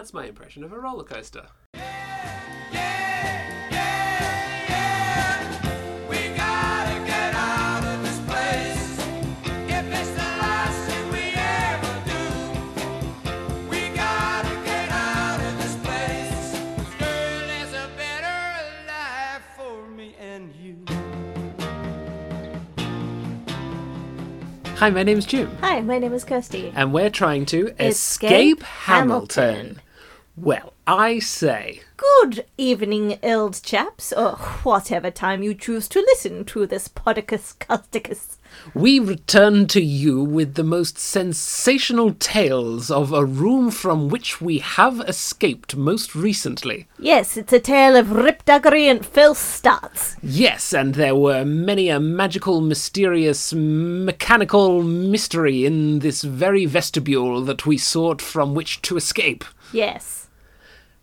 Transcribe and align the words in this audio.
that's 0.00 0.14
my 0.14 0.24
impression 0.24 0.64
of 0.64 0.72
a 0.72 0.78
roller 0.78 1.04
coaster. 1.04 1.44
We 1.74 1.78
gotta 6.34 6.96
get 7.06 7.34
out 7.34 7.84
of 7.84 8.02
this 8.02 8.18
place. 8.26 8.98
If 9.68 9.84
it's 9.92 10.10
the 10.12 10.30
last 10.40 10.78
thing 10.88 11.04
we 11.12 11.34
ever 11.36 11.94
do, 12.08 12.24
we 13.68 13.90
gotta 13.94 14.54
get 14.64 14.88
out 14.88 15.38
of 15.38 15.58
this 15.60 15.76
place. 15.84 16.56
Girl, 16.98 17.46
there's 17.46 17.74
a 17.74 17.86
better 17.98 18.40
life 18.88 19.44
for 19.54 19.86
me 19.86 20.14
and 20.18 20.50
you. 20.54 20.78
Hi, 24.78 24.88
my 24.88 25.02
name's 25.02 25.26
Jim, 25.26 25.54
Hi, 25.60 25.82
my 25.82 25.98
name 25.98 26.14
is 26.14 26.24
Kirsty. 26.24 26.72
and 26.74 26.90
we're 26.94 27.10
trying 27.10 27.44
to 27.46 27.68
escape, 27.78 27.90
Escape 27.90 28.62
Hamilton. 28.62 29.44
Hamilton. 29.54 29.80
Well, 30.42 30.72
I 30.86 31.18
say, 31.18 31.82
Good 31.98 32.46
evening, 32.56 33.18
old 33.22 33.60
chaps, 33.62 34.10
or 34.10 34.36
whatever 34.62 35.10
time 35.10 35.42
you 35.42 35.52
choose 35.52 35.86
to 35.88 36.00
listen 36.00 36.46
to 36.46 36.66
this 36.66 36.88
podicus 36.88 37.54
casticus. 37.58 38.38
we 38.72 38.98
return 38.98 39.66
to 39.66 39.82
you 39.82 40.24
with 40.24 40.54
the 40.54 40.64
most 40.64 40.98
sensational 40.98 42.14
tales 42.14 42.90
of 42.90 43.12
a 43.12 43.22
room 43.22 43.70
from 43.70 44.08
which 44.08 44.40
we 44.40 44.60
have 44.60 45.00
escaped 45.00 45.76
most 45.76 46.14
recently. 46.14 46.88
Yes, 46.98 47.36
it's 47.36 47.52
a 47.52 47.60
tale 47.60 47.94
of 47.94 48.06
ripduggery 48.06 48.90
and 48.90 49.04
filth 49.04 49.36
starts. 49.36 50.16
Yes, 50.22 50.72
and 50.72 50.94
there 50.94 51.14
were 51.14 51.44
many 51.44 51.90
a 51.90 52.00
magical, 52.00 52.62
mysterious, 52.62 53.52
mechanical 53.52 54.82
mystery 54.82 55.66
in 55.66 55.98
this 55.98 56.22
very 56.22 56.64
vestibule 56.64 57.42
that 57.42 57.66
we 57.66 57.76
sought 57.76 58.22
from 58.22 58.54
which 58.54 58.80
to 58.82 58.96
escape. 58.96 59.44
Yes. 59.70 60.19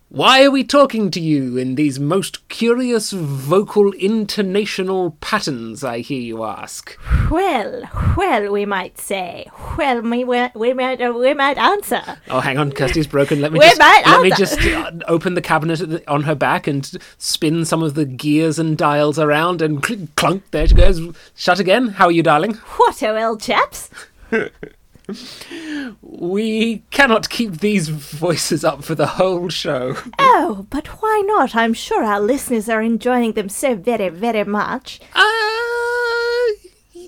Why 0.09 0.45
are 0.45 0.51
we 0.51 0.63
talking 0.63 1.11
to 1.11 1.19
you 1.19 1.57
in 1.57 1.75
these 1.75 1.99
most 1.99 2.47
curious 2.47 3.11
vocal 3.11 3.91
intonational 3.91 5.19
patterns, 5.19 5.83
I 5.83 5.99
hear 5.99 6.21
you 6.21 6.45
ask? 6.45 6.97
Well, 7.29 7.81
well, 8.15 8.49
we 8.49 8.65
might 8.65 8.97
say. 8.97 9.47
Well, 9.77 10.01
we, 10.01 10.23
we, 10.23 10.47
we, 10.55 10.73
might, 10.73 11.01
uh, 11.01 11.11
we 11.11 11.33
might 11.33 11.57
answer. 11.57 12.01
Oh, 12.29 12.39
hang 12.39 12.57
on, 12.57 12.71
Kirsty's 12.71 13.05
broken. 13.05 13.41
Let 13.41 13.51
me 13.51 13.59
Where 13.59 13.67
just 13.67 13.79
might 13.79 14.03
let 14.05 14.21
me 14.21 14.31
just 14.31 14.61
uh, 14.61 14.91
open 15.09 15.33
the 15.33 15.41
cabinet 15.41 16.07
on 16.07 16.23
her 16.23 16.35
back 16.35 16.67
and 16.67 16.89
spin 17.17 17.65
some 17.65 17.83
of 17.83 17.95
the 17.95 18.05
gears 18.05 18.57
and 18.57 18.77
dials 18.77 19.19
around 19.19 19.61
and 19.61 19.83
clink, 19.83 20.15
clunk. 20.15 20.49
There 20.51 20.65
she 20.69 20.75
goes. 20.75 21.01
Shut 21.35 21.59
again. 21.59 21.89
How 21.89 22.05
are 22.05 22.11
you, 22.13 22.23
darling? 22.23 22.53
What, 22.77 23.03
oh, 23.03 23.17
old 23.17 23.41
chaps? 23.41 23.89
We 26.01 26.83
cannot 26.91 27.29
keep 27.29 27.59
these 27.59 27.89
voices 27.89 28.63
up 28.63 28.83
for 28.83 28.95
the 28.95 29.07
whole 29.07 29.49
show. 29.49 29.95
Oh, 30.19 30.65
but 30.69 30.87
why 31.01 31.23
not? 31.25 31.55
I'm 31.55 31.73
sure 31.73 32.03
our 32.03 32.19
listeners 32.19 32.67
are 32.69 32.81
enjoying 32.81 33.33
them 33.33 33.49
so 33.49 33.75
very, 33.75 34.09
very 34.09 34.43
much. 34.43 34.99
Uh, 35.13 35.23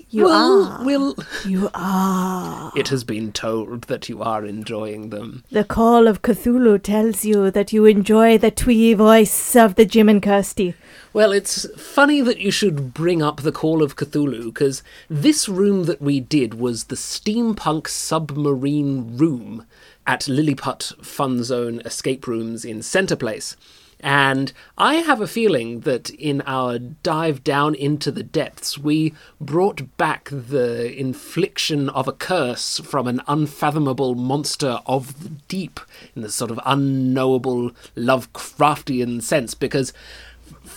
You 0.08 0.24
we'll, 0.24 0.32
are. 0.64 0.84
We'll, 0.84 1.14
You 1.44 1.70
are. 1.74 2.72
it 2.74 2.88
has 2.88 3.04
been 3.04 3.32
told 3.32 3.82
that 3.82 4.08
you 4.08 4.22
are 4.22 4.44
enjoying 4.44 5.10
them. 5.10 5.44
The 5.50 5.64
call 5.64 6.08
of 6.08 6.22
Cthulhu 6.22 6.82
tells 6.82 7.24
you 7.24 7.50
that 7.50 7.72
you 7.72 7.84
enjoy 7.84 8.38
the 8.38 8.50
twee 8.50 8.94
voice 8.94 9.54
of 9.54 9.74
the 9.74 9.84
Jim 9.84 10.08
and 10.08 10.22
Kirsty. 10.22 10.74
Well, 11.12 11.32
it's 11.32 11.66
funny 11.76 12.20
that 12.20 12.38
you 12.38 12.50
should 12.50 12.94
bring 12.94 13.20
up 13.22 13.42
the 13.42 13.52
Call 13.52 13.82
of 13.82 13.96
Cthulhu, 13.96 14.44
because 14.44 14.82
this 15.08 15.48
room 15.48 15.84
that 15.84 16.00
we 16.00 16.20
did 16.20 16.54
was 16.54 16.84
the 16.84 16.96
steampunk 16.96 17.88
submarine 17.88 19.16
room 19.16 19.66
at 20.06 20.28
Lilliput 20.28 20.92
Fun 21.04 21.42
Zone 21.42 21.80
escape 21.84 22.26
rooms 22.26 22.64
in 22.64 22.82
Centre 22.82 23.16
Place. 23.16 23.56
And 24.02 24.52
I 24.78 24.96
have 24.96 25.20
a 25.20 25.26
feeling 25.26 25.80
that 25.80 26.10
in 26.10 26.40
our 26.42 26.78
dive 26.78 27.44
down 27.44 27.74
into 27.74 28.10
the 28.10 28.22
depths, 28.22 28.78
we 28.78 29.14
brought 29.40 29.96
back 29.96 30.30
the 30.30 30.92
infliction 30.98 31.90
of 31.90 32.08
a 32.08 32.12
curse 32.12 32.78
from 32.78 33.06
an 33.06 33.20
unfathomable 33.28 34.14
monster 34.14 34.80
of 34.86 35.22
the 35.22 35.28
deep 35.48 35.80
in 36.16 36.22
the 36.22 36.30
sort 36.30 36.50
of 36.50 36.60
unknowable 36.64 37.72
Lovecraftian 37.94 39.22
sense, 39.22 39.54
because 39.54 39.92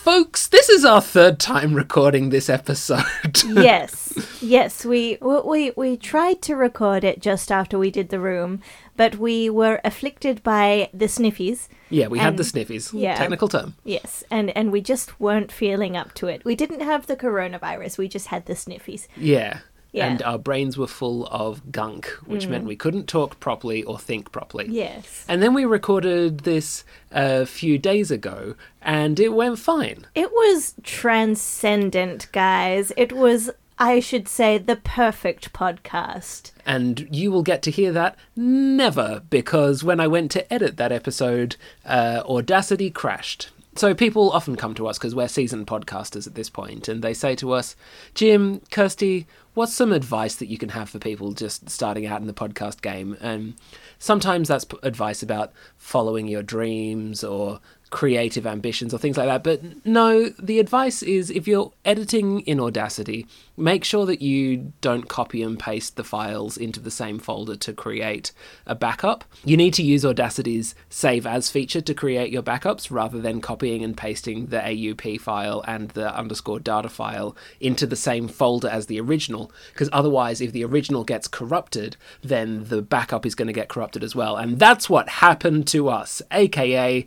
folks, 0.04 0.48
this 0.48 0.68
is 0.68 0.84
our 0.84 1.00
third 1.00 1.40
time 1.40 1.72
recording 1.72 2.28
this 2.28 2.50
episode. 2.50 3.02
yes, 3.46 4.12
yes, 4.42 4.84
we 4.84 5.16
we 5.22 5.72
we 5.76 5.96
tried 5.96 6.42
to 6.42 6.54
record 6.54 7.04
it 7.04 7.22
just 7.22 7.50
after 7.50 7.78
we 7.78 7.90
did 7.90 8.10
the 8.10 8.20
room, 8.20 8.60
but 8.98 9.16
we 9.16 9.48
were 9.48 9.80
afflicted 9.82 10.42
by 10.42 10.90
the 10.92 11.06
sniffies. 11.06 11.68
yeah, 11.88 12.06
we 12.08 12.18
had 12.18 12.36
the 12.36 12.42
sniffies. 12.42 12.92
yeah. 12.92 13.16
Technical 13.16 13.48
term. 13.48 13.76
Yes, 13.82 14.22
and 14.30 14.50
and 14.50 14.70
we 14.70 14.82
just 14.82 15.18
weren't 15.18 15.50
feeling 15.50 15.96
up 15.96 16.12
to 16.14 16.26
it. 16.26 16.44
We 16.44 16.54
didn't 16.54 16.80
have 16.80 17.06
the 17.06 17.16
coronavirus. 17.16 17.96
We 17.96 18.06
just 18.06 18.26
had 18.26 18.44
the 18.44 18.52
sniffies. 18.54 19.08
Yeah. 19.16 19.60
Yeah. 19.94 20.08
Mm. 20.08 20.10
And 20.10 20.22
our 20.24 20.38
brains 20.38 20.76
were 20.76 20.88
full 20.88 21.28
of 21.28 21.70
gunk, 21.70 22.08
which 22.26 22.48
meant 22.48 22.64
we 22.64 22.74
couldn't 22.74 23.06
talk 23.06 23.38
properly 23.38 23.84
or 23.84 23.96
think 23.96 24.32
properly. 24.32 24.66
Yes. 24.68 25.24
And 25.28 25.40
then 25.40 25.54
we 25.54 25.64
recorded 25.64 26.40
this 26.40 26.82
a 27.12 27.46
few 27.46 27.78
days 27.78 28.10
ago, 28.10 28.56
and 28.82 29.20
it 29.20 29.28
went 29.28 29.60
fine. 29.60 30.06
It 30.16 30.32
was 30.32 30.74
transcendent, 30.82 32.26
guys. 32.32 32.90
It 32.96 33.12
was, 33.12 33.52
I 33.78 34.00
should 34.00 34.26
say, 34.26 34.58
the 34.58 34.74
perfect 34.74 35.52
podcast. 35.52 36.50
And 36.66 37.06
you 37.12 37.30
will 37.30 37.44
get 37.44 37.62
to 37.62 37.70
hear 37.70 37.92
that 37.92 38.16
never, 38.34 39.22
because 39.30 39.84
when 39.84 40.00
I 40.00 40.08
went 40.08 40.32
to 40.32 40.52
edit 40.52 40.76
that 40.76 40.90
episode, 40.90 41.54
uh, 41.86 42.24
Audacity 42.28 42.90
crashed. 42.90 43.50
So 43.76 43.92
people 43.92 44.30
often 44.30 44.54
come 44.54 44.74
to 44.74 44.86
us 44.86 44.98
because 44.98 45.16
we're 45.16 45.26
seasoned 45.26 45.66
podcasters 45.66 46.28
at 46.28 46.36
this 46.36 46.48
point, 46.48 46.86
and 46.88 47.02
they 47.02 47.12
say 47.12 47.34
to 47.36 47.52
us, 47.52 47.74
Jim, 48.14 48.60
Kirsty, 48.70 49.26
what's 49.54 49.72
some 49.72 49.92
advice 49.92 50.34
that 50.36 50.48
you 50.48 50.58
can 50.58 50.70
have 50.70 50.90
for 50.90 50.98
people 50.98 51.32
just 51.32 51.70
starting 51.70 52.06
out 52.06 52.20
in 52.20 52.26
the 52.26 52.34
podcast 52.34 52.82
game? 52.82 53.16
And 53.20 53.54
sometimes 53.98 54.48
that's 54.48 54.66
advice 54.82 55.22
about 55.22 55.52
following 55.76 56.28
your 56.28 56.42
dreams 56.42 57.24
or 57.24 57.60
creative 57.94 58.44
ambitions 58.44 58.92
or 58.92 58.98
things 58.98 59.16
like 59.16 59.28
that. 59.28 59.44
But 59.44 59.86
no, 59.86 60.30
the 60.30 60.58
advice 60.58 61.00
is 61.00 61.30
if 61.30 61.46
you're 61.46 61.72
editing 61.84 62.40
in 62.40 62.58
Audacity, 62.58 63.24
make 63.56 63.84
sure 63.84 64.04
that 64.04 64.20
you 64.20 64.72
don't 64.80 65.08
copy 65.08 65.44
and 65.44 65.56
paste 65.56 65.94
the 65.94 66.02
files 66.02 66.56
into 66.56 66.80
the 66.80 66.90
same 66.90 67.20
folder 67.20 67.54
to 67.54 67.72
create 67.72 68.32
a 68.66 68.74
backup. 68.74 69.24
You 69.44 69.56
need 69.56 69.74
to 69.74 69.84
use 69.84 70.02
Audacity's 70.02 70.74
save 70.90 71.24
as 71.24 71.50
feature 71.50 71.80
to 71.82 71.94
create 71.94 72.32
your 72.32 72.42
backups 72.42 72.90
rather 72.90 73.20
than 73.20 73.40
copying 73.40 73.84
and 73.84 73.96
pasting 73.96 74.46
the 74.46 74.58
AUP 74.58 75.20
file 75.20 75.64
and 75.68 75.90
the 75.90 76.12
underscore 76.16 76.58
data 76.58 76.88
file 76.88 77.36
into 77.60 77.86
the 77.86 77.94
same 77.94 78.26
folder 78.26 78.68
as 78.68 78.86
the 78.86 79.00
original. 79.00 79.52
Because 79.72 79.88
otherwise, 79.92 80.40
if 80.40 80.50
the 80.50 80.64
original 80.64 81.04
gets 81.04 81.28
corrupted, 81.28 81.96
then 82.22 82.64
the 82.64 82.82
backup 82.82 83.24
is 83.24 83.36
going 83.36 83.46
to 83.46 83.52
get 83.52 83.68
corrupted 83.68 84.02
as 84.02 84.16
well. 84.16 84.36
And 84.36 84.58
that's 84.58 84.90
what 84.90 85.08
happened 85.08 85.68
to 85.68 85.88
us, 85.88 86.20
aka 86.32 87.06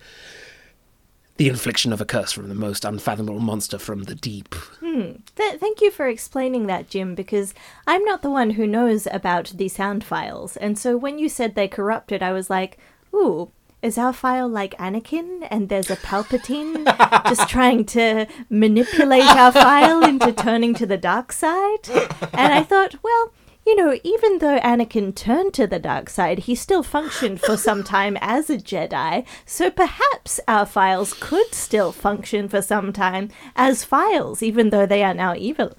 the 1.37 1.47
infliction 1.47 1.93
of 1.93 2.01
a 2.01 2.05
curse 2.05 2.31
from 2.31 2.49
the 2.49 2.55
most 2.55 2.83
unfathomable 2.83 3.39
monster 3.39 3.77
from 3.77 4.03
the 4.03 4.15
deep. 4.15 4.53
Hmm. 4.79 5.13
Th- 5.35 5.59
thank 5.59 5.81
you 5.81 5.91
for 5.91 6.07
explaining 6.07 6.67
that, 6.67 6.89
Jim, 6.89 7.15
because 7.15 7.53
I'm 7.85 8.03
not 8.03 8.21
the 8.21 8.29
one 8.29 8.51
who 8.51 8.67
knows 8.67 9.07
about 9.11 9.53
the 9.55 9.67
sound 9.69 10.03
files. 10.03 10.57
And 10.57 10.77
so 10.77 10.97
when 10.97 11.19
you 11.19 11.29
said 11.29 11.55
they 11.55 11.67
corrupted, 11.67 12.23
I 12.23 12.33
was 12.33 12.49
like, 12.49 12.77
ooh, 13.13 13.51
is 13.81 13.97
our 13.97 14.13
file 14.13 14.49
like 14.49 14.75
Anakin 14.77 15.47
and 15.51 15.69
there's 15.69 15.91
a 15.91 15.95
Palpatine 15.97 16.85
just 17.29 17.47
trying 17.47 17.85
to 17.85 18.25
manipulate 18.49 19.23
our 19.23 19.51
file 19.51 20.03
into 20.03 20.33
turning 20.33 20.73
to 20.73 20.87
the 20.87 20.97
dark 20.97 21.31
side? 21.31 21.87
And 22.33 22.53
I 22.53 22.63
thought, 22.63 22.95
well, 23.03 23.31
you 23.67 23.75
know, 23.75 23.99
even 24.01 24.37
though 24.37 24.59
Anakin 24.61 25.13
turned 25.13 25.53
to 25.55 25.67
the 25.67 25.77
dark 25.77 26.09
side, 26.09 26.39
he 26.39 26.55
still 26.55 26.83
functioned 26.83 27.41
for 27.41 27.57
some 27.57 27.83
time 27.97 28.17
as 28.21 28.49
a 28.49 28.57
Jedi, 28.57 29.25
so 29.45 29.69
perhaps 29.69 30.39
our 30.47 30.65
files 30.65 31.13
could 31.13 31.53
still 31.53 31.91
function 31.91 32.47
for 32.47 32.61
some 32.61 32.93
time 32.93 33.29
as 33.57 33.83
files, 33.83 34.41
even 34.41 34.69
though 34.69 34.85
they 34.85 35.03
are 35.03 35.13
now 35.13 35.35
evil. 35.35 35.75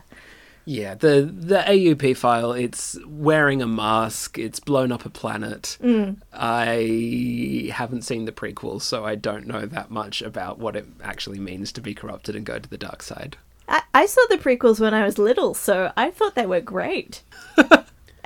Yeah, 0.67 0.97
the 0.97 1.23
the 1.23 1.61
AUP 1.61 2.15
file, 2.15 2.53
it's 2.53 2.99
wearing 3.07 3.63
a 3.63 3.67
mask, 3.67 4.37
it's 4.37 4.61
blown 4.61 4.93
up 4.93 5.07
a 5.07 5.11
planet. 5.11 5.79
Mm. 5.83 6.19
I 6.31 7.73
haven't 7.73 8.03
seen 8.03 8.27
the 8.27 8.33
prequels, 8.33 8.83
so 8.83 9.07
I 9.07 9.15
don't 9.15 9.47
know 9.47 9.65
that 9.65 9.91
much 9.91 10.21
about 10.21 10.59
what 10.59 10.77
it 10.77 10.87
actually 11.03 11.39
means 11.39 11.73
to 11.73 11.81
be 11.81 11.95
corrupted 11.95 12.37
and 12.37 12.45
go 12.45 12.59
to 12.59 12.69
the 12.69 12.77
dark 12.77 13.03
side. 13.03 13.39
I, 13.67 13.83
I 13.95 14.07
saw 14.07 14.21
the 14.29 14.37
prequels 14.37 14.79
when 14.79 14.93
I 14.93 15.05
was 15.05 15.17
little, 15.19 15.55
so 15.55 15.93
I 15.97 16.11
thought 16.11 16.35
they 16.35 16.47
were 16.47 16.61
great. 16.61 17.23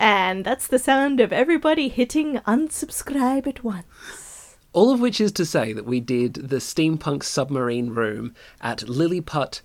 and 0.03 0.45
that's 0.45 0.67
the 0.67 0.81
sound 0.81 1.21
of 1.21 1.33
everybody 1.33 1.89
hitting 1.89 2.39
unsubscribe 2.39 3.47
at 3.47 3.63
once. 3.63 4.57
All 4.73 4.91
of 4.91 4.99
which 5.01 5.21
is 5.21 5.31
to 5.33 5.47
say 5.47 5.73
that 5.73 5.87
we 5.87 6.01
did 6.01 6.35
the 6.35 6.57
steampunk 6.57 7.23
submarine 7.23 7.91
room 7.91 8.35
at 8.61 8.89
Lilliput 8.89 9.61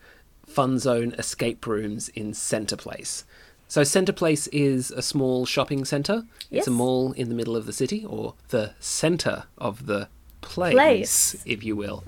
Fun 0.45 0.78
Zone 0.78 1.13
escape 1.18 1.66
rooms 1.66 2.10
in 2.10 2.36
Centre 2.36 2.78
Place. 2.78 3.25
So 3.68 3.84
Centre 3.84 4.13
Place 4.13 4.45
is 4.48 4.92
a 4.92 5.01
small 5.01 5.48
shopping 5.48 5.84
centre. 5.86 6.24
Yes. 6.51 6.62
It's 6.62 6.68
a 6.68 6.72
mall 6.72 7.13
in 7.13 7.30
the 7.30 7.36
middle 7.36 7.56
of 7.56 7.66
the 7.66 7.74
city, 7.74 8.06
or 8.06 8.36
the 8.50 8.74
centre 8.80 9.45
of 9.57 9.88
the 9.88 10.07
place, 10.42 10.74
Place. 10.74 11.44
if 11.45 11.63
you 11.63 11.75
will. 11.75 12.04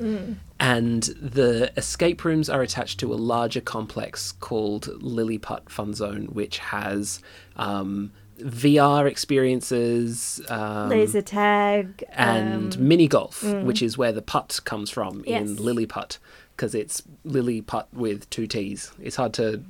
And 0.60 1.04
the 1.04 1.72
escape 1.78 2.24
rooms 2.24 2.50
are 2.50 2.62
attached 2.62 3.00
to 3.00 3.12
a 3.12 3.16
larger 3.16 3.62
complex 3.62 4.34
called 4.34 4.88
Lilliput 5.02 5.70
Fun 5.70 5.94
Zone, 5.94 6.26
which 6.26 6.60
has 6.60 7.22
um, 7.56 8.12
VR 8.40 9.08
experiences. 9.08 10.42
Um, 10.50 10.90
Laser 10.90 11.22
tag. 11.22 12.04
and 12.10 12.76
um, 12.76 12.88
mini 12.88 13.08
golf, 13.08 13.44
which 13.44 13.82
is 13.82 13.98
where 13.98 14.12
the 14.12 14.22
putt 14.22 14.60
comes 14.66 14.90
from 14.90 15.24
Yes. 15.26 15.42
in 15.42 15.56
Lilliput, 15.58 16.18
because 16.56 16.74
it's 16.76 17.02
Lilliput 17.26 17.86
with 17.94 18.30
two 18.30 18.48
T's. 18.48 18.92
It's 19.02 19.16
hard 19.16 19.34
to 19.36 19.64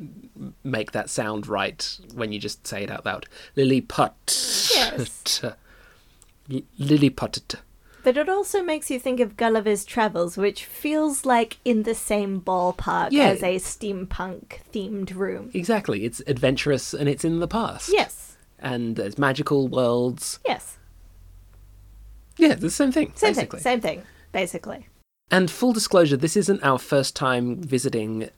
make 0.63 0.91
that 0.93 1.09
sound 1.09 1.47
right 1.47 1.97
when 2.13 2.31
you 2.31 2.39
just 2.39 2.65
say 2.65 2.83
it 2.83 2.91
out 2.91 3.05
loud. 3.05 3.25
Lilliput. 3.55 4.11
Yes. 4.75 5.41
L- 6.51 6.61
Lilliput. 6.79 7.55
But 8.01 8.15
it 8.15 8.29
also 8.29 8.63
makes 8.63 8.89
you 8.89 8.97
think 8.97 9.19
of 9.19 9.35
Gulliver's 9.35 9.83
Travels, 9.83 10.37
which 10.37 10.63
feels 10.63 11.25
like 11.25 11.57
in 11.65 11.83
the 11.83 11.93
same 11.93 12.39
ballpark 12.41 13.09
Yeah. 13.11 13.25
as 13.27 13.43
a 13.43 13.57
steampunk 13.57 14.59
themed 14.73 15.13
room. 15.13 15.51
Exactly. 15.53 16.05
It's 16.05 16.21
adventurous 16.25 16.93
and 16.93 17.09
it's 17.09 17.25
in 17.25 17.39
the 17.39 17.47
past. 17.47 17.91
Yes. 17.91 18.28
And 18.61 18.95
there's 18.95 19.17
magical 19.17 19.67
worlds. 19.67 20.39
Yes. 20.45 20.77
Yeah, 22.37 22.55
the 22.55 22.69
same 22.69 22.91
thing, 22.91 23.11
Same 23.15 23.31
basically. 23.31 23.59
thing. 23.59 23.63
Same 23.63 23.81
thing. 23.81 24.03
Basically. 24.31 24.87
And 25.31 25.51
full 25.51 25.73
disclosure, 25.73 26.17
this 26.17 26.37
isn't 26.37 26.63
our 26.63 26.79
first 26.79 27.15
time 27.15 27.61
visiting 27.61 28.29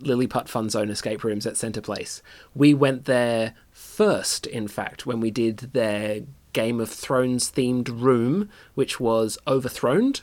Lilliput 0.00 0.48
Fun 0.48 0.68
Zone 0.70 0.90
escape 0.90 1.24
rooms 1.24 1.46
at 1.46 1.56
Centre 1.56 1.80
Place. 1.80 2.22
We 2.54 2.74
went 2.74 3.04
there 3.04 3.54
first, 3.70 4.46
in 4.46 4.68
fact, 4.68 5.06
when 5.06 5.20
we 5.20 5.30
did 5.30 5.58
their 5.72 6.20
Game 6.52 6.80
of 6.80 6.90
Thrones 6.90 7.50
themed 7.50 7.88
room, 7.88 8.48
which 8.74 9.00
was 9.00 9.38
Overthroned, 9.46 10.22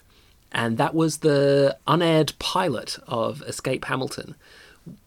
and 0.51 0.77
that 0.77 0.93
was 0.93 1.17
the 1.17 1.77
unaired 1.87 2.33
pilot 2.39 2.97
of 3.07 3.41
Escape 3.43 3.85
Hamilton. 3.85 4.35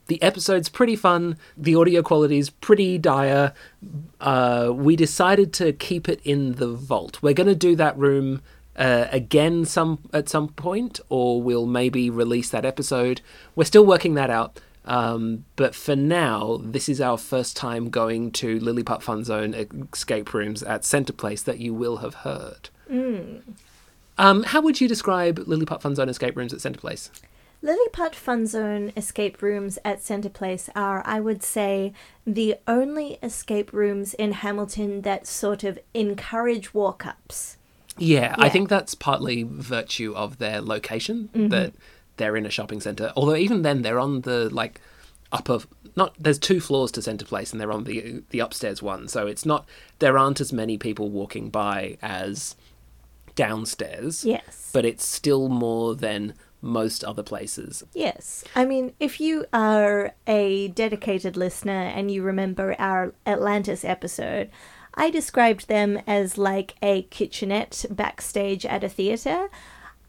The 0.06 0.22
episode's 0.22 0.68
pretty 0.68 0.96
fun. 0.96 1.38
The 1.56 1.74
audio 1.74 2.02
quality's 2.02 2.50
pretty 2.50 2.98
dire. 2.98 3.54
Uh, 4.20 4.70
we 4.74 4.96
decided 4.96 5.52
to 5.54 5.72
keep 5.72 6.08
it 6.08 6.20
in 6.24 6.56
the 6.56 6.68
vault. 6.68 7.22
We're 7.22 7.32
going 7.34 7.48
to 7.48 7.54
do 7.54 7.74
that 7.76 7.96
room 7.96 8.42
uh, 8.76 9.06
again 9.10 9.64
some 9.64 10.00
at 10.12 10.28
some 10.28 10.48
point, 10.48 11.00
or 11.08 11.40
we'll 11.40 11.66
maybe 11.66 12.10
release 12.10 12.50
that 12.50 12.64
episode. 12.64 13.20
We're 13.56 13.64
still 13.64 13.86
working 13.86 14.14
that 14.14 14.30
out. 14.30 14.60
Um, 14.86 15.46
but 15.56 15.74
for 15.74 15.96
now, 15.96 16.60
this 16.62 16.88
is 16.88 17.00
our 17.00 17.16
first 17.16 17.56
time 17.56 17.88
going 17.88 18.30
to 18.32 18.60
Lilliput 18.60 19.02
Fun 19.02 19.24
Zone 19.24 19.54
escape 19.54 20.34
rooms 20.34 20.62
at 20.62 20.84
Centre 20.84 21.14
Place 21.14 21.42
that 21.42 21.58
you 21.58 21.72
will 21.72 21.98
have 21.98 22.16
heard. 22.16 22.68
Um, 24.18 24.42
how 24.42 24.60
would 24.60 24.80
you 24.80 24.88
describe 24.88 25.38
Lilliput 25.46 25.80
Fun 25.80 25.94
Zone 25.94 26.10
escape 26.10 26.36
rooms 26.36 26.52
at 26.52 26.60
Centre 26.60 26.80
Place? 26.80 27.10
Lilliput 27.64 28.14
Fun 28.14 28.46
Zone 28.46 28.93
escape 28.94 29.40
rooms 29.40 29.78
at 29.87 30.02
Centre 30.02 30.28
Place 30.28 30.69
are, 30.76 31.02
I 31.06 31.19
would 31.19 31.43
say, 31.43 31.94
the 32.26 32.56
only 32.69 33.19
escape 33.22 33.72
rooms 33.72 34.12
in 34.12 34.32
Hamilton 34.32 35.00
that 35.00 35.26
sort 35.26 35.64
of 35.64 35.78
encourage 35.94 36.75
walk 36.75 37.06
ups. 37.06 37.56
Yeah, 37.96 38.34
I 38.38 38.50
think 38.50 38.69
that's 38.69 38.94
partly 38.94 39.44
virtue 39.44 40.12
of 40.14 40.37
their 40.38 40.61
location 40.61 41.31
Mm-hmm. 41.32 41.49
that 41.49 41.72
they're 42.19 42.37
in 42.37 42.44
a 42.44 42.50
shopping 42.50 42.82
center. 42.82 43.12
Although 43.16 43.37
even 43.37 43.62
then 43.62 43.81
they're 43.81 43.99
on 43.99 44.20
the 44.20 44.50
like 44.50 44.81
upper 45.32 45.60
not 45.96 46.14
there's 46.19 46.38
two 46.38 46.60
floors 46.60 46.93
to 46.93 47.02
Center 47.02 47.25
Place 47.25 47.50
and 47.50 47.60
they're 47.60 47.72
on 47.72 47.84
the 47.84 48.22
the 48.31 48.40
upstairs 48.40 48.82
one. 48.82 49.08
So 49.08 49.26
it's 49.26 49.46
not 49.46 49.67
there 50.00 50.19
aren't 50.19 50.40
as 50.40 50.52
many 50.52 50.76
people 50.76 51.08
walking 51.08 51.49
by 51.49 51.96
as 52.02 52.56
downstairs. 53.37 54.25
Yes. 54.25 54.70
But 54.72 54.84
it's 54.84 55.05
still 55.05 55.49
more 55.49 55.94
than 55.94 56.34
most 56.64 57.05
other 57.05 57.22
places. 57.22 57.84
Yes. 57.93 58.43
I 58.56 58.64
mean, 58.64 58.94
if 58.99 59.20
you 59.20 59.44
are 59.52 60.14
a 60.26 60.69
dedicated 60.69 61.37
listener 61.37 61.72
and 61.72 62.11
you 62.11 62.22
remember 62.22 62.75
our 62.78 63.14
Atlantis 63.26 63.84
episode, 63.84 64.50
I 64.94 65.11
described 65.11 65.69
them 65.69 66.00
as 66.06 66.38
like 66.38 66.75
a 66.82 67.02
kitchenette 67.02 67.84
backstage 67.90 68.64
at 68.64 68.82
a 68.82 68.88
theatre. 68.88 69.49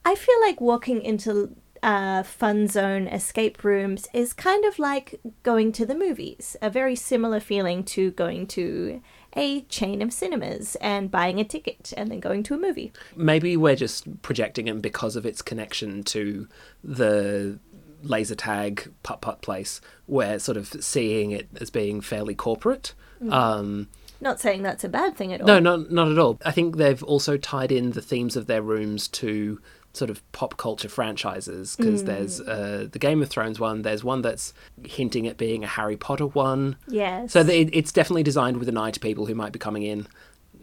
I 0.06 0.16
feel 0.16 0.40
like 0.42 0.62
walking 0.62 1.02
into 1.02 1.56
uh, 1.84 2.24
fun 2.24 2.68
zone 2.68 3.08
escape 3.08 3.63
rooms 3.63 4.08
is 4.13 4.34
kind 4.34 4.66
of 4.66 4.80
like 4.80 5.19
going 5.44 5.72
to 5.74 5.86
the 5.86 5.96
movies, 5.96 6.56
a 6.62 6.69
very 6.69 6.96
similar 6.96 7.40
feeling 7.40 7.84
to 7.84 8.12
going 8.12 8.48
to 8.48 9.01
a 9.36 9.62
chain 9.64 10.02
of 10.02 10.14
cinemas 10.14 10.76
and 10.82 11.12
buying 11.12 11.40
a 11.40 11.44
ticket 11.44 11.94
and 11.98 12.10
then 12.10 12.20
going 12.20 12.44
to 12.44 12.54
a 12.54 12.58
movie. 12.58 12.92
Maybe 13.16 13.58
we're 13.58 13.76
just 13.76 14.22
projecting 14.22 14.68
it 14.68 14.82
because 14.82 15.16
of 15.16 15.26
its 15.26 15.42
connection 15.42 16.04
to 16.06 16.48
the 16.84 17.60
laser 18.04 18.36
tag 18.36 18.92
putt 19.04 19.22
putt 19.22 19.42
place. 19.42 19.82
We're 20.08 20.40
sort 20.40 20.58
of 20.58 20.68
seeing 20.68 21.32
it 21.32 21.48
as 21.60 21.70
being 21.70 22.02
fairly 22.02 22.36
corporate. 22.36 22.94
Um, 23.30 23.88
Not 24.22 24.40
saying 24.40 24.62
that's 24.64 24.84
a 24.84 24.90
bad 24.90 25.16
thing 25.16 25.34
at 25.34 25.42
all. 25.42 25.48
no, 25.48 25.60
not 25.60 25.92
not 25.92 26.12
at 26.12 26.20
all. 26.20 26.38
I 26.46 26.52
think 26.52 26.78
they've 26.78 27.02
also 27.04 27.38
tied 27.38 27.72
in 27.72 27.92
the 27.92 28.02
themes 28.02 28.36
of 28.36 28.46
their 28.48 28.62
rooms 28.62 29.08
to 29.10 29.60
sort 29.95 30.12
of 30.12 30.31
pop 30.31 30.57
culture 30.57 30.89
franchises 30.89 31.75
because 31.75 32.03
there's 32.03 32.42
uh, 32.42 32.88
the 32.92 33.00
Game 33.00 33.21
of 33.21 33.30
Thrones 33.30 33.59
one. 33.59 33.81
There's 33.81 34.03
one 34.03 34.21
that's 34.21 34.53
hinting 34.83 35.27
at 35.27 35.38
being 35.38 35.63
a 35.63 35.68
Harry 35.68 35.97
Potter 35.97 36.27
one. 36.27 36.75
Yes. 36.88 37.31
So 37.31 37.42
it, 37.42 37.69
it's 37.74 37.92
definitely 37.92 38.24
designed 38.24 38.57
with 38.57 38.69
an 38.69 38.77
eye 38.77 38.92
to 38.92 39.00
people 39.00 39.25
who 39.25 39.36
might 39.36 39.51
be 39.51 39.59
coming 39.59 39.83
in 39.83 40.07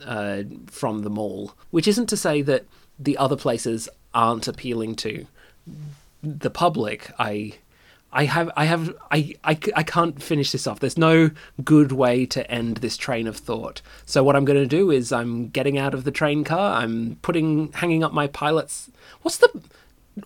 uh, 0.05 0.43
from 0.67 1.03
the 1.03 1.11
mall. 1.11 1.55
Which 1.71 1.89
isn't 1.89 2.07
to 2.07 2.17
say 2.17 2.43
that 2.43 2.67
the 2.99 3.17
other 3.17 3.37
places 3.37 3.89
aren't 4.15 4.49
appealing 4.49 4.97
to 4.97 5.27
the 6.23 6.51
public. 6.51 7.11
I. 7.19 7.55
I 8.13 8.25
have, 8.25 8.51
I 8.57 8.67
have, 8.67 8.95
I, 9.11 9.35
I, 9.43 9.59
I 9.75 9.83
can't 9.83 10.23
finish 10.23 10.53
this 10.53 10.67
off. 10.67 10.81
There's 10.81 10.99
no 10.99 11.31
good 11.65 11.93
way 11.93 12.27
to 12.27 12.49
end 12.51 12.79
this 12.79 12.97
train 12.99 13.27
of 13.27 13.37
thought. 13.37 13.81
So 14.05 14.23
what 14.23 14.37
I'm 14.37 14.45
going 14.45 14.59
to 14.59 14.67
do 14.67 14.91
is 14.91 15.13
I'm 15.13 15.49
getting 15.49 15.79
out 15.79 15.95
of 15.95 16.05
the 16.05 16.11
train 16.11 16.45
car. 16.45 16.83
I'm 16.83 17.17
putting, 17.23 17.73
hanging 17.73 18.05
up 18.05 18.13
my 18.13 18.27
pilot's. 18.27 18.91
What's 19.23 19.39
the, 19.39 19.49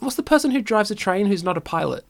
what's 0.01 0.17
the 0.17 0.25
person 0.25 0.51
who 0.51 0.63
drives 0.63 0.91
a 0.91 0.97
train 0.97 1.27
who's 1.27 1.45
not 1.45 1.57
a 1.57 1.61
pilot? 1.61 2.05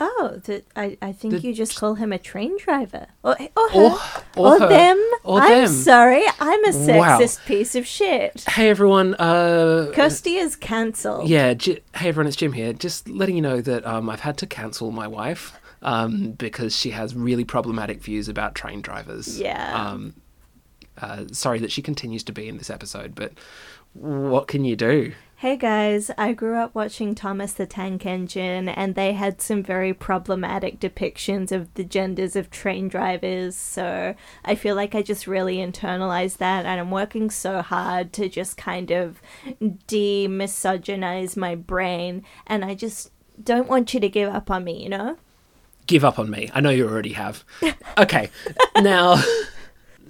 Oh, 0.00 0.40
the, 0.44 0.62
I, 0.76 0.96
I 1.02 1.10
think 1.12 1.34
The- 1.34 1.40
you 1.40 1.52
just 1.52 1.76
call 1.76 1.94
him 1.94 2.12
a 2.12 2.18
train 2.18 2.56
driver. 2.58 3.06
Or, 3.24 3.36
or 3.56 3.68
her. 3.70 3.78
Or- 3.80 3.98
or 4.36 4.46
Or, 4.54 4.60
her. 4.60 4.68
them. 4.68 5.10
Or 5.24 5.40
I'm 5.40 5.64
them. 5.64 5.72
sorry. 5.72 6.24
I'm 6.38 6.64
a 6.64 6.70
Wow. 6.98 7.18
sexist 7.18 7.44
piece 7.46 7.74
of 7.74 7.86
shit. 7.86 8.44
Hey 8.48 8.68
everyone, 8.70 9.14
uh, 9.16 9.90
Kirsty 9.94 10.36
is 10.36 10.54
cancelled. 10.54 11.28
Yeah, 11.28 11.54
J- 11.54 11.80
hey 11.96 12.08
everyone, 12.10 12.28
it's 12.28 12.36
Jim 12.36 12.52
here. 12.52 12.72
Just 12.72 13.08
letting 13.08 13.34
you 13.34 13.42
know 13.42 13.60
that 13.60 13.84
um, 13.86 14.08
I've 14.08 14.20
had 14.20 14.36
to 14.38 14.46
cancel 14.46 14.92
my 14.92 15.08
wife 15.08 15.52
um, 15.82 16.32
because 16.32 16.76
she 16.76 16.90
has 16.90 17.14
really 17.16 17.44
problematic 17.44 18.00
views 18.00 18.28
about 18.28 18.54
train 18.54 18.80
drivers. 18.80 19.40
Yeah. 19.40 19.74
Um, 19.90 20.14
uh, 21.00 21.24
sorry 21.32 21.58
that 21.60 21.72
she 21.72 21.82
continues 21.82 22.22
to 22.24 22.32
be 22.32 22.48
in 22.48 22.58
this 22.58 22.70
episode, 22.70 23.14
but 23.16 23.32
what 23.94 24.46
can 24.48 24.64
you 24.64 24.76
do? 24.76 25.12
Hey 25.40 25.56
guys, 25.56 26.10
I 26.18 26.32
grew 26.32 26.56
up 26.56 26.74
watching 26.74 27.14
Thomas 27.14 27.52
the 27.52 27.64
Tank 27.64 28.04
Engine, 28.04 28.68
and 28.68 28.96
they 28.96 29.12
had 29.12 29.40
some 29.40 29.62
very 29.62 29.94
problematic 29.94 30.80
depictions 30.80 31.52
of 31.52 31.72
the 31.74 31.84
genders 31.84 32.34
of 32.34 32.50
train 32.50 32.88
drivers. 32.88 33.54
So 33.54 34.16
I 34.44 34.56
feel 34.56 34.74
like 34.74 34.96
I 34.96 35.02
just 35.02 35.28
really 35.28 35.58
internalized 35.58 36.38
that, 36.38 36.66
and 36.66 36.80
I'm 36.80 36.90
working 36.90 37.30
so 37.30 37.62
hard 37.62 38.12
to 38.14 38.28
just 38.28 38.56
kind 38.56 38.90
of 38.90 39.22
de-misogynize 39.86 41.36
my 41.36 41.54
brain. 41.54 42.24
And 42.48 42.64
I 42.64 42.74
just 42.74 43.12
don't 43.40 43.68
want 43.68 43.94
you 43.94 44.00
to 44.00 44.08
give 44.08 44.34
up 44.34 44.50
on 44.50 44.64
me, 44.64 44.82
you 44.82 44.88
know? 44.88 45.18
Give 45.86 46.04
up 46.04 46.18
on 46.18 46.30
me. 46.30 46.50
I 46.52 46.60
know 46.60 46.70
you 46.70 46.88
already 46.88 47.12
have. 47.12 47.44
Okay, 47.96 48.30
now. 48.80 49.22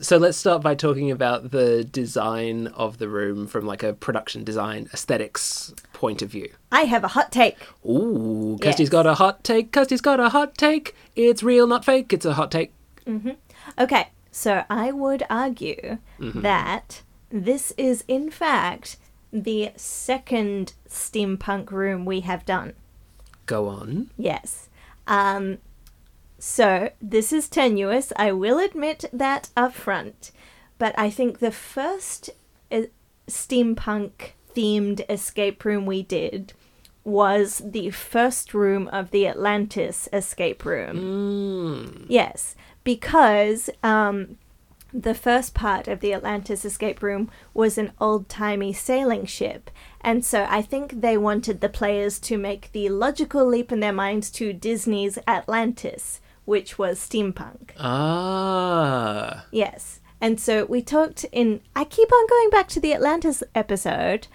So 0.01 0.17
let's 0.17 0.39
start 0.39 0.63
by 0.63 0.75
talking 0.77 1.11
about 1.11 1.51
the 1.51 1.83
design 1.83 2.69
of 2.69 2.99
the 2.99 3.09
room 3.09 3.47
from 3.49 3.67
like 3.67 3.83
a 3.83 3.93
production 3.93 4.45
design 4.45 4.89
aesthetics 4.93 5.75
point 5.93 6.23
of 6.23 6.31
view. 6.31 6.51
I 6.71 6.83
have 6.83 7.03
a 7.03 7.09
hot 7.09 7.33
take. 7.33 7.57
Ooh, 7.85 8.59
Kirsty's 8.63 8.87
Yes. 8.87 8.89
got 8.91 9.07
a 9.07 9.15
hot 9.15 9.43
take. 9.43 9.73
Kirsty's 9.73 10.01
got 10.01 10.21
a 10.21 10.29
hot 10.29 10.57
take. 10.57 10.95
It's 11.17 11.43
real, 11.43 11.67
not 11.67 11.85
fake. 11.85 12.13
It's 12.13 12.25
a 12.27 12.35
hot 12.35 12.51
take. 12.53 12.73
Okay, 13.79 14.09
so 14.31 14.65
I 14.71 14.93
would 14.93 15.25
argue 15.29 15.99
that 16.21 17.03
this 17.31 17.73
is, 17.77 18.05
in 18.07 18.31
fact, 18.31 18.99
the 19.33 19.71
second 19.77 20.75
steampunk 20.89 21.71
room 21.73 22.05
we 22.05 22.21
have 22.21 22.45
done. 22.45 22.75
Go 23.47 23.67
on. 23.69 24.11
Yes. 24.17 24.69
Um, 25.07 25.59
so 26.39 26.91
this 27.01 27.33
is 27.33 27.49
tenuous. 27.49 28.13
I 28.17 28.33
will 28.33 28.59
admit 28.59 29.05
that 29.13 29.51
up 29.57 29.75
front. 29.75 30.31
But 30.79 30.97
I 30.99 31.11
think 31.11 31.39
the 31.39 31.51
first 31.51 32.31
uh, 32.71 32.83
steampunk 33.27 34.33
themed 34.55 35.05
escape 35.11 35.65
room 35.65 35.87
we 35.87 36.03
did 36.03 36.53
was 37.05 37.63
the 37.65 37.91
first 37.91 38.55
room 38.55 38.89
of 38.89 39.11
the 39.11 39.27
Atlantis 39.27 40.09
escape 40.13 40.65
room. 40.65 42.07
Yes, 42.09 42.55
because 42.85 43.71
um, 43.83 44.37
the 44.93 45.15
first 45.15 45.55
part 45.55 45.89
of 45.89 46.01
the 46.01 46.13
Atlantis 46.13 46.65
escape 46.65 47.03
room 47.03 47.31
was 47.55 47.79
an 47.79 47.93
old 48.01 48.29
timey 48.29 48.73
sailing 48.73 49.27
ship. 49.27 49.71
And 50.01 50.25
so 50.25 50.47
I 50.49 50.63
think 50.63 51.01
they 51.01 51.17
wanted 51.17 51.61
the 51.61 51.69
players 51.69 52.19
to 52.21 52.39
make 52.39 52.71
the 52.73 52.89
logical 52.89 53.47
leap 53.47 53.73
in 53.73 53.81
their 53.81 53.93
minds 53.93 54.31
to 54.33 54.53
Disney's 54.53 55.19
Atlantis, 55.27 56.21
which 56.49 56.79
was 56.79 56.99
steampunk. 56.99 57.73
Ah. 57.79 59.45
Yes. 59.53 60.01
And 60.19 60.41
so 60.41 60.65
we 60.65 60.81
talked 60.81 61.27
in. 61.31 61.61
I 61.77 61.85
keep 61.85 62.11
on 62.11 62.27
going 62.27 62.49
back 62.49 62.69
to 62.69 62.81
the 62.81 62.95
Atlantis 62.95 63.43
episode, 63.55 64.29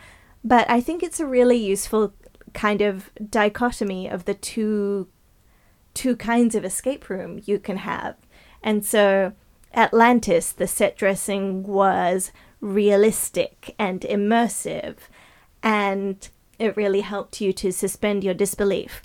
but 0.44 0.70
I 0.70 0.80
think 0.80 1.02
it's 1.02 1.20
a 1.20 1.26
really 1.26 1.58
useful 1.58 2.14
kind 2.54 2.82
of 2.82 3.10
dichotomy 3.32 4.08
of 4.08 4.26
the 4.26 4.36
two 4.36 5.08
two 5.96 6.16
kinds 6.16 6.54
of 6.54 6.64
escape 6.64 7.10
room 7.10 7.42
you 7.46 7.58
can 7.58 7.78
have. 7.78 8.16
And 8.62 8.86
so 8.86 9.34
Atlantis, 9.74 10.52
the 10.52 10.68
set 10.68 10.96
dressing 10.96 11.64
was 11.64 12.32
realistic 12.62 13.74
and 13.80 14.02
immersive, 14.02 14.98
and 15.64 16.30
it 16.60 16.78
really 16.78 17.02
helped 17.02 17.42
you 17.42 17.52
to 17.54 17.72
suspend 17.72 18.24
your 18.24 18.36
disbelief. 18.36 19.02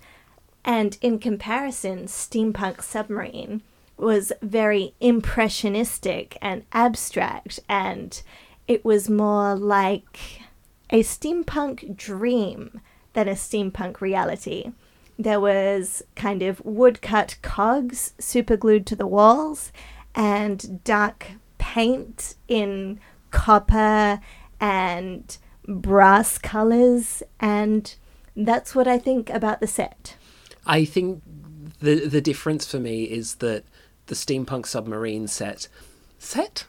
And 0.68 0.98
in 1.00 1.18
comparison, 1.18 2.08
Steampunk 2.08 2.82
Submarine 2.82 3.62
was 3.96 4.34
very 4.42 4.92
impressionistic 5.00 6.37
and 6.42 6.62
abstract, 6.75 7.58
and 7.70 8.22
it 8.66 8.84
was 8.84 9.08
more 9.08 9.54
like 9.54 10.42
a 10.90 11.02
steampunk 11.02 11.96
dream 11.96 12.82
than 13.14 13.28
a 13.28 13.32
steampunk 13.32 14.02
reality. 14.02 14.72
There 15.18 15.40
was 15.40 16.02
kind 16.14 16.42
of 16.42 16.62
woodcut 16.66 17.38
cogs 17.40 18.12
superglued 18.18 18.84
to 18.88 18.96
the 18.96 19.06
walls 19.06 19.72
and 20.14 20.84
dark 20.84 21.28
paint 21.56 22.34
in 22.46 23.00
copper 23.30 24.20
and 24.60 25.34
brass 25.66 26.37
colors, 26.37 27.22
and 27.40 27.94
that's 28.37 28.75
what 28.75 28.87
I 28.87 28.98
think 28.98 29.30
about 29.30 29.60
the 29.60 29.66
set. 29.66 30.16
I 30.68 30.84
think 30.84 31.22
the 31.80 32.06
the 32.06 32.20
difference 32.20 32.70
for 32.70 32.78
me 32.78 33.04
is 33.04 33.37
that 33.37 33.64
the 34.06 34.14
steampunk 34.14 34.66
submarine 34.66 35.26
set 35.26 35.68
set? 36.18 36.66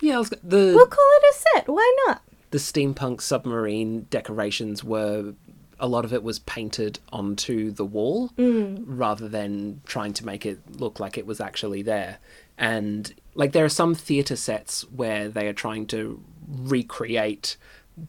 Yeah 0.00 0.16
I 0.16 0.18
was, 0.18 0.30
the 0.30 0.72
We'll 0.74 0.86
call 0.86 1.04
it 1.16 1.34
a 1.34 1.34
set, 1.34 1.68
why 1.68 1.96
not? 2.06 2.22
the 2.50 2.58
steampunk 2.58 3.20
submarine 3.20 4.06
decorations 4.10 4.82
were 4.82 5.34
a 5.78 5.88
lot 5.88 6.04
of 6.04 6.12
it 6.12 6.22
was 6.22 6.40
painted 6.40 6.98
onto 7.12 7.70
the 7.70 7.84
wall 7.84 8.28
mm. 8.36 8.82
rather 8.86 9.28
than 9.28 9.80
trying 9.86 10.12
to 10.12 10.26
make 10.26 10.44
it 10.44 10.58
look 10.78 11.00
like 11.00 11.16
it 11.16 11.26
was 11.26 11.40
actually 11.40 11.80
there. 11.80 12.18
And 12.58 13.14
like 13.34 13.52
there 13.52 13.64
are 13.64 13.70
some 13.70 13.94
theater 13.94 14.36
sets 14.36 14.82
where 14.90 15.28
they 15.28 15.46
are 15.46 15.54
trying 15.54 15.86
to 15.86 16.22
recreate 16.46 17.56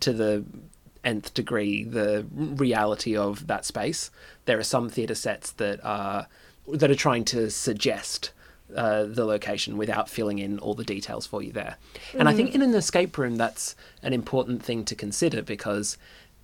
to 0.02 0.12
the 0.12 0.44
nth 1.04 1.34
degree 1.34 1.84
the 1.84 2.26
reality 2.36 3.16
of 3.16 3.48
that 3.48 3.66
space 3.66 4.12
there 4.46 4.60
are 4.60 4.64
some 4.64 4.90
theater 4.90 5.16
sets 5.16 5.52
that 5.52 5.84
are 5.84 6.28
that 6.68 6.92
are 6.92 6.96
trying 6.96 7.26
to 7.26 7.50
suggest 7.50 8.32
uh, 8.76 9.04
the 9.04 9.26
location 9.26 9.78
without 9.78 10.10
filling 10.10 10.40
in 10.40 10.60
all 10.60 10.74
the 10.74 10.84
details 10.84 11.26
for 11.26 11.44
you 11.44 11.52
there. 11.52 11.76
And 12.18 12.30
I 12.30 12.34
think 12.34 12.56
in 12.56 12.62
an 12.62 12.74
escape 12.74 13.18
room, 13.18 13.36
that's 13.36 13.76
an 14.02 14.14
important 14.14 14.64
thing 14.64 14.86
to 14.86 14.96
consider 14.96 15.42
because 15.42 15.98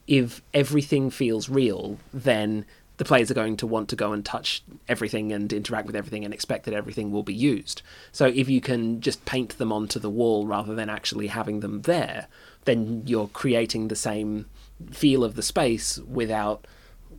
if 0.07 0.41
everything 0.53 1.09
feels 1.09 1.47
real, 1.47 1.99
then 2.13 2.65
the 2.97 3.05
players 3.05 3.29
are 3.29 3.35
going 3.35 3.55
to 3.57 3.67
want 3.67 3.89
to 3.89 3.95
go 3.95 4.11
and 4.11 4.25
touch 4.25 4.63
everything 4.89 5.31
and 5.31 5.53
interact 5.53 5.85
with 5.85 5.95
everything 5.95 6.25
and 6.25 6.33
expect 6.33 6.65
that 6.65 6.73
everything 6.73 7.11
will 7.11 7.23
be 7.23 7.33
used. 7.33 7.81
So 8.11 8.25
if 8.25 8.49
you 8.49 8.59
can 8.59 9.01
just 9.01 9.23
paint 9.23 9.57
them 9.57 9.71
onto 9.71 9.99
the 9.99 10.09
wall 10.09 10.47
rather 10.47 10.73
than 10.73 10.89
actually 10.89 11.27
having 11.27 11.59
them 11.59 11.83
there, 11.83 12.27
then 12.67 13.01
you're 13.05 13.29
creating 13.29 13.87
the 13.87 13.95
same 13.95 14.45
feel 14.91 15.23
of 15.23 15.35
the 15.35 15.41
space 15.41 15.97
without 15.99 16.67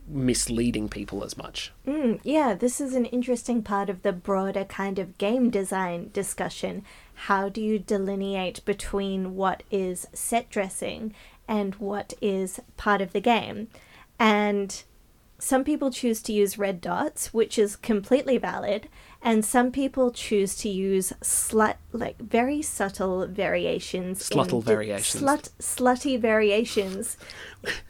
misleading 0.07 0.87
people 0.87 1.23
as 1.23 1.35
much. 1.37 1.71
Mm, 1.85 2.19
yeah, 2.23 2.53
this 2.53 2.79
is 2.79 2.93
an 2.93 3.05
interesting 3.05 3.61
part 3.61 3.89
of 3.89 4.03
the 4.03 4.13
broader 4.13 4.63
kind 4.63 4.99
of 4.99 5.17
game 5.17 5.49
design 5.49 6.11
discussion. 6.13 6.83
How 7.25 7.49
do 7.49 7.61
you 7.61 7.79
delineate 7.79 8.63
between 8.63 9.35
what 9.35 9.63
is 9.71 10.07
set 10.13 10.49
dressing 10.49 11.13
and 11.47 11.75
what 11.75 12.13
is 12.21 12.59
part 12.77 13.01
of 13.01 13.11
the 13.11 13.21
game? 13.21 13.67
And 14.19 14.83
some 15.39 15.63
people 15.63 15.89
choose 15.89 16.21
to 16.23 16.33
use 16.33 16.57
red 16.57 16.81
dots, 16.81 17.33
which 17.33 17.57
is 17.57 17.75
completely 17.75 18.37
valid, 18.37 18.89
and 19.21 19.43
some 19.43 19.71
people 19.71 20.11
choose 20.11 20.55
to 20.57 20.69
use 20.69 21.13
slut 21.21 21.75
like 21.91 22.17
very 22.19 22.61
subtle 22.61 23.25
variations. 23.27 24.29
Sluttle 24.29 24.63
di- 24.63 24.73
variations. 24.73 25.23
Slut 25.23 25.49
slutty 25.59 26.19
variations. 26.19 27.17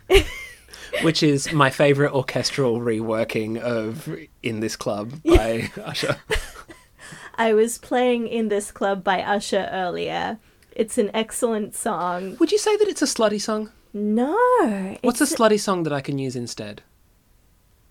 which 1.02 1.22
is 1.24 1.52
my 1.52 1.70
favorite 1.70 2.14
orchestral 2.14 2.80
reworking 2.80 3.58
of 3.58 4.10
"In 4.44 4.60
This 4.60 4.76
Club" 4.76 5.22
by 5.26 5.72
Usher. 5.84 6.18
I 7.36 7.54
was 7.54 7.78
playing 7.78 8.28
in 8.28 8.50
this 8.50 8.70
club 8.72 9.04
by 9.04 9.22
Usher 9.22 9.70
earlier. 9.72 10.40
It's 10.76 10.98
an 10.98 11.10
excellent 11.14 11.74
song. 11.74 12.36
Would 12.38 12.52
you 12.52 12.58
say 12.58 12.76
that 12.78 12.88
it's 12.88 13.02
a 13.02 13.06
slutty 13.06 13.40
song? 13.40 13.72
No. 13.94 14.98
What's 15.02 15.22
a 15.22 15.26
slutty 15.26 15.60
song 15.60 15.84
that 15.84 15.94
I 15.94 16.02
can 16.02 16.20
use 16.20 16.36
instead? 16.36 16.84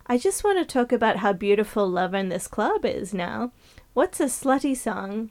I 0.08 0.16
just 0.18 0.42
want 0.42 0.58
to 0.58 0.64
talk 0.64 0.92
about 0.92 1.18
how 1.18 1.32
beautiful 1.32 1.88
Love 1.88 2.14
in 2.14 2.28
This 2.28 2.48
Club 2.48 2.84
is 2.84 3.12
now. 3.12 3.52
What's 3.92 4.20
a 4.20 4.24
slutty 4.24 4.76
song? 4.76 5.30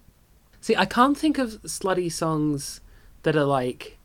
See, 0.62 0.75
I 0.75 0.86
can't 0.86 1.17
think 1.17 1.38
of 1.38 1.62
slutty 1.63 2.12
songs 2.12 2.81
that 3.24 3.36
are 3.36 3.46
like 3.46 3.98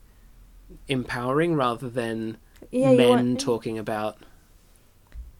empowering 0.89 1.55
rather 1.57 1.89
than 1.89 2.39
Yeah, 2.71 2.93
men 2.95 3.09
want 3.09 3.41
talking 3.41 3.79
about 3.79 4.17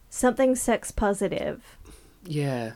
something 0.09 0.55
sex 0.55 0.91
positive. 0.91 1.77
yeah, 2.25 2.73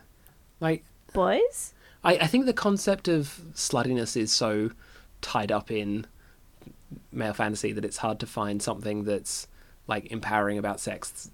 like 0.60 0.84
Boys? 1.14 1.74
I, 2.04 2.18
I 2.18 2.28
think 2.28 2.46
the 2.46 2.54
concept 2.54 3.08
of 3.08 3.42
sluttiness 3.54 4.18
is 4.18 4.32
so 4.32 4.72
tied 5.22 5.52
up 5.52 5.70
in 5.72 6.06
male 7.12 7.34
fantasy 7.34 7.72
that 7.74 7.86
it's 7.86 7.98
hard 7.98 8.20
to 8.20 8.26
find 8.28 8.62
something 8.62 9.04
that's 9.04 9.48
like 9.88 10.12
empowering 10.12 10.58
about 10.58 10.80
sex. 10.80 11.30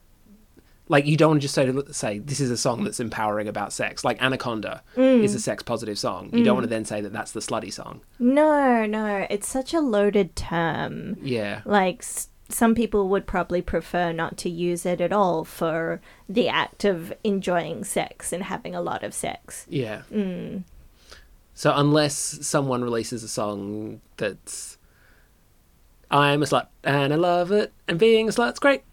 Like 0.90 1.06
you 1.06 1.16
don't 1.16 1.30
want 1.32 1.42
to 1.42 1.46
just 1.46 1.56
say 1.56 1.66
to 1.66 1.94
say 1.94 2.20
this 2.20 2.40
is 2.40 2.52
a 2.52 2.58
song 2.58 2.84
that's 2.84 3.00
empowering 3.00 3.48
about 3.48 3.72
sex. 3.72 4.04
Like 4.04 4.22
Anaconda 4.22 4.84
is 4.98 5.34
a 5.34 5.38
mm. 5.38 5.42
sex 5.42 5.64
positive 5.64 5.98
song. 5.98 6.30
You 6.34 6.44
don't 6.44 6.56
want 6.56 6.66
to 6.66 6.68
mm. 6.68 6.72
then 6.72 6.86
say 6.86 7.00
that 7.02 7.14
that's 7.14 7.32
the 7.32 7.40
slutty 7.40 7.72
song. 7.72 8.02
No, 8.20 8.86
no. 8.86 9.26
It's 9.30 9.48
such 9.48 9.74
a 9.74 9.80
loaded 9.80 10.36
term. 10.36 11.16
Yeah, 11.22 11.62
Like, 11.66 12.00
s- 12.00 12.28
some 12.50 12.76
people 12.76 13.08
would 13.08 13.26
probably 13.26 13.62
prefer 13.62 14.12
not 14.12 14.38
to 14.40 14.50
use 14.50 14.86
it 14.86 15.00
at 15.00 15.14
all 15.14 15.46
for 15.46 16.02
the 16.28 16.50
act 16.50 16.84
of 16.84 17.14
enjoying 17.24 17.84
sex 17.86 18.34
and 18.34 18.44
having 18.44 18.76
a 18.76 18.82
lot 18.82 19.04
of 19.04 19.14
sex. 19.14 19.66
yeah. 19.70 20.02
Mm. 20.12 20.64
So 21.56 21.72
unless 21.76 22.16
someone 22.46 22.84
releases 22.84 23.24
a 23.24 23.28
song 23.28 24.02
that's 24.18 24.78
I'm 26.10 26.44
a 26.44 26.46
slut 26.46 26.68
and 26.84 27.14
I 27.14 27.16
love 27.16 27.52
it 27.52 27.72
and 27.88 27.98
being 28.00 28.28
a 28.28 28.32
slut's 28.32 28.60
great. 28.60 28.84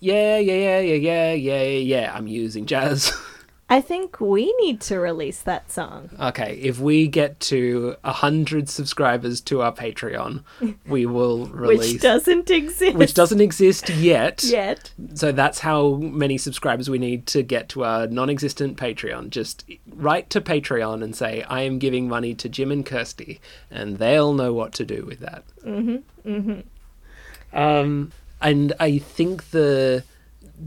Yeah, 0.00 0.38
yeah, 0.38 0.78
yeah, 0.78 0.80
yeah, 0.80 1.32
yeah, 1.32 1.32
yeah, 1.32 1.62
yeah. 1.62 2.12
I'm 2.14 2.26
using 2.26 2.66
jazz. 2.66 3.12
I 3.72 3.80
think 3.80 4.20
we 4.20 4.52
need 4.60 4.80
to 4.82 4.98
release 4.98 5.42
that 5.42 5.70
song. 5.70 6.10
Okay, 6.18 6.58
if 6.60 6.80
we 6.80 7.06
get 7.06 7.38
to 7.40 7.94
a 8.02 8.12
hundred 8.12 8.68
subscribers 8.68 9.40
to 9.42 9.62
our 9.62 9.72
Patreon, 9.72 10.42
we 10.88 11.06
will 11.06 11.46
release 11.46 11.92
Which 11.92 12.02
doesn't 12.02 12.50
exist 12.50 12.96
which 12.96 13.14
doesn't 13.14 13.40
exist 13.40 13.88
yet. 13.88 14.42
yet. 14.44 14.90
So 15.14 15.30
that's 15.30 15.60
how 15.60 15.94
many 15.94 16.36
subscribers 16.36 16.90
we 16.90 16.98
need 16.98 17.26
to 17.28 17.44
get 17.44 17.68
to 17.70 17.84
our 17.84 18.08
non-existent 18.08 18.76
Patreon. 18.76 19.30
Just 19.30 19.64
write 19.94 20.30
to 20.30 20.40
Patreon 20.40 21.04
and 21.04 21.14
say 21.14 21.44
I 21.44 21.62
am 21.62 21.78
giving 21.78 22.08
money 22.08 22.34
to 22.34 22.48
Jim 22.48 22.72
and 22.72 22.84
Kirsty, 22.84 23.40
and 23.70 23.98
they'll 23.98 24.34
know 24.34 24.52
what 24.52 24.72
to 24.74 24.84
do 24.84 25.04
with 25.04 25.20
that. 25.20 25.44
Mm-hmm. 25.64 26.28
Mm-hmm. 26.28 27.56
Um, 27.56 28.10
and 28.40 28.72
I 28.80 28.98
think 28.98 29.50
the 29.50 30.04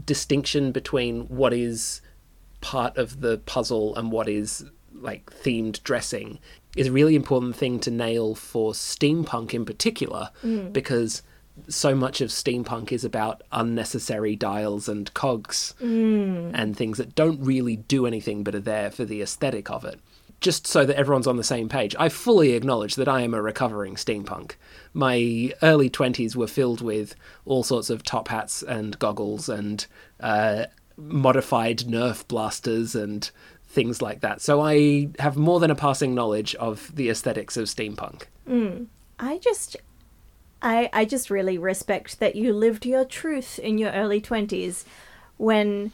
distinction 0.04 0.72
between 0.72 1.22
what 1.22 1.52
is 1.52 2.00
part 2.60 2.96
of 2.96 3.20
the 3.20 3.38
puzzle 3.38 3.94
and 3.96 4.10
what 4.10 4.28
is 4.28 4.64
like 4.92 5.30
themed 5.30 5.82
dressing 5.82 6.38
is 6.76 6.86
a 6.86 6.92
really 6.92 7.14
important 7.14 7.54
thing 7.54 7.78
to 7.80 7.90
nail 7.90 8.34
for 8.34 8.72
steampunk 8.72 9.52
in 9.52 9.64
particular 9.64 10.30
mm. 10.42 10.72
because 10.72 11.22
so 11.68 11.94
much 11.94 12.20
of 12.20 12.30
steampunk 12.30 12.90
is 12.90 13.04
about 13.04 13.42
unnecessary 13.52 14.34
dials 14.34 14.88
and 14.88 15.12
cogs 15.14 15.74
mm. 15.80 16.50
and 16.54 16.76
things 16.76 16.98
that 16.98 17.14
don't 17.14 17.40
really 17.40 17.76
do 17.76 18.06
anything 18.06 18.42
but 18.42 18.54
are 18.54 18.60
there 18.60 18.90
for 18.90 19.04
the 19.04 19.20
aesthetic 19.20 19.70
of 19.70 19.84
it 19.84 20.00
just 20.40 20.66
so 20.66 20.84
that 20.84 20.96
everyone's 20.96 21.26
on 21.26 21.36
the 21.36 21.44
same 21.44 21.68
page, 21.68 21.94
I 21.98 22.08
fully 22.08 22.52
acknowledge 22.52 22.96
that 22.96 23.08
I 23.08 23.22
am 23.22 23.34
a 23.34 23.42
recovering 23.42 23.94
steampunk. 23.94 24.52
My 24.92 25.52
early 25.62 25.88
20s 25.88 26.36
were 26.36 26.46
filled 26.46 26.80
with 26.80 27.14
all 27.44 27.62
sorts 27.62 27.90
of 27.90 28.02
top 28.02 28.28
hats 28.28 28.62
and 28.62 28.98
goggles 28.98 29.48
and 29.48 29.86
uh, 30.20 30.66
modified 30.96 31.80
Nerf 31.80 32.26
blasters 32.28 32.94
and 32.94 33.30
things 33.66 34.00
like 34.00 34.20
that. 34.20 34.40
So 34.40 34.60
I 34.60 35.08
have 35.18 35.36
more 35.36 35.60
than 35.60 35.70
a 35.70 35.74
passing 35.74 36.14
knowledge 36.14 36.54
of 36.56 36.94
the 36.94 37.10
aesthetics 37.10 37.56
of 37.56 37.66
steampunk. 37.66 38.24
I 39.18 39.38
just 39.38 39.76
I 40.62 40.88
I 40.92 41.04
just 41.04 41.30
really 41.30 41.58
respect 41.58 42.20
that 42.20 42.36
you 42.36 42.52
lived 42.52 42.86
your 42.86 43.04
truth 43.04 43.58
in 43.58 43.78
your 43.78 43.90
early 43.90 44.20
20s 44.20 44.84
when 45.36 45.92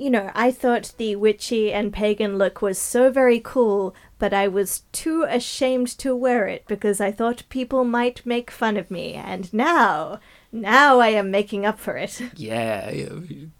you 0.00 0.08
know, 0.08 0.30
I 0.34 0.50
thought 0.50 0.94
the 0.96 1.14
witchy 1.16 1.70
and 1.74 1.92
pagan 1.92 2.38
look 2.38 2.62
was 2.62 2.78
so 2.78 3.10
very 3.10 3.38
cool, 3.38 3.94
but 4.18 4.32
I 4.32 4.48
was 4.48 4.84
too 4.92 5.26
ashamed 5.28 5.88
to 5.98 6.16
wear 6.16 6.46
it 6.46 6.64
because 6.66 7.02
I 7.02 7.12
thought 7.12 7.42
people 7.50 7.84
might 7.84 8.24
make 8.24 8.50
fun 8.50 8.78
of 8.78 8.90
me. 8.90 9.12
And 9.12 9.52
now, 9.52 10.18
now 10.50 11.00
I 11.00 11.08
am 11.08 11.30
making 11.30 11.66
up 11.66 11.78
for 11.78 11.98
it. 11.98 12.18
Yeah, 12.34 12.90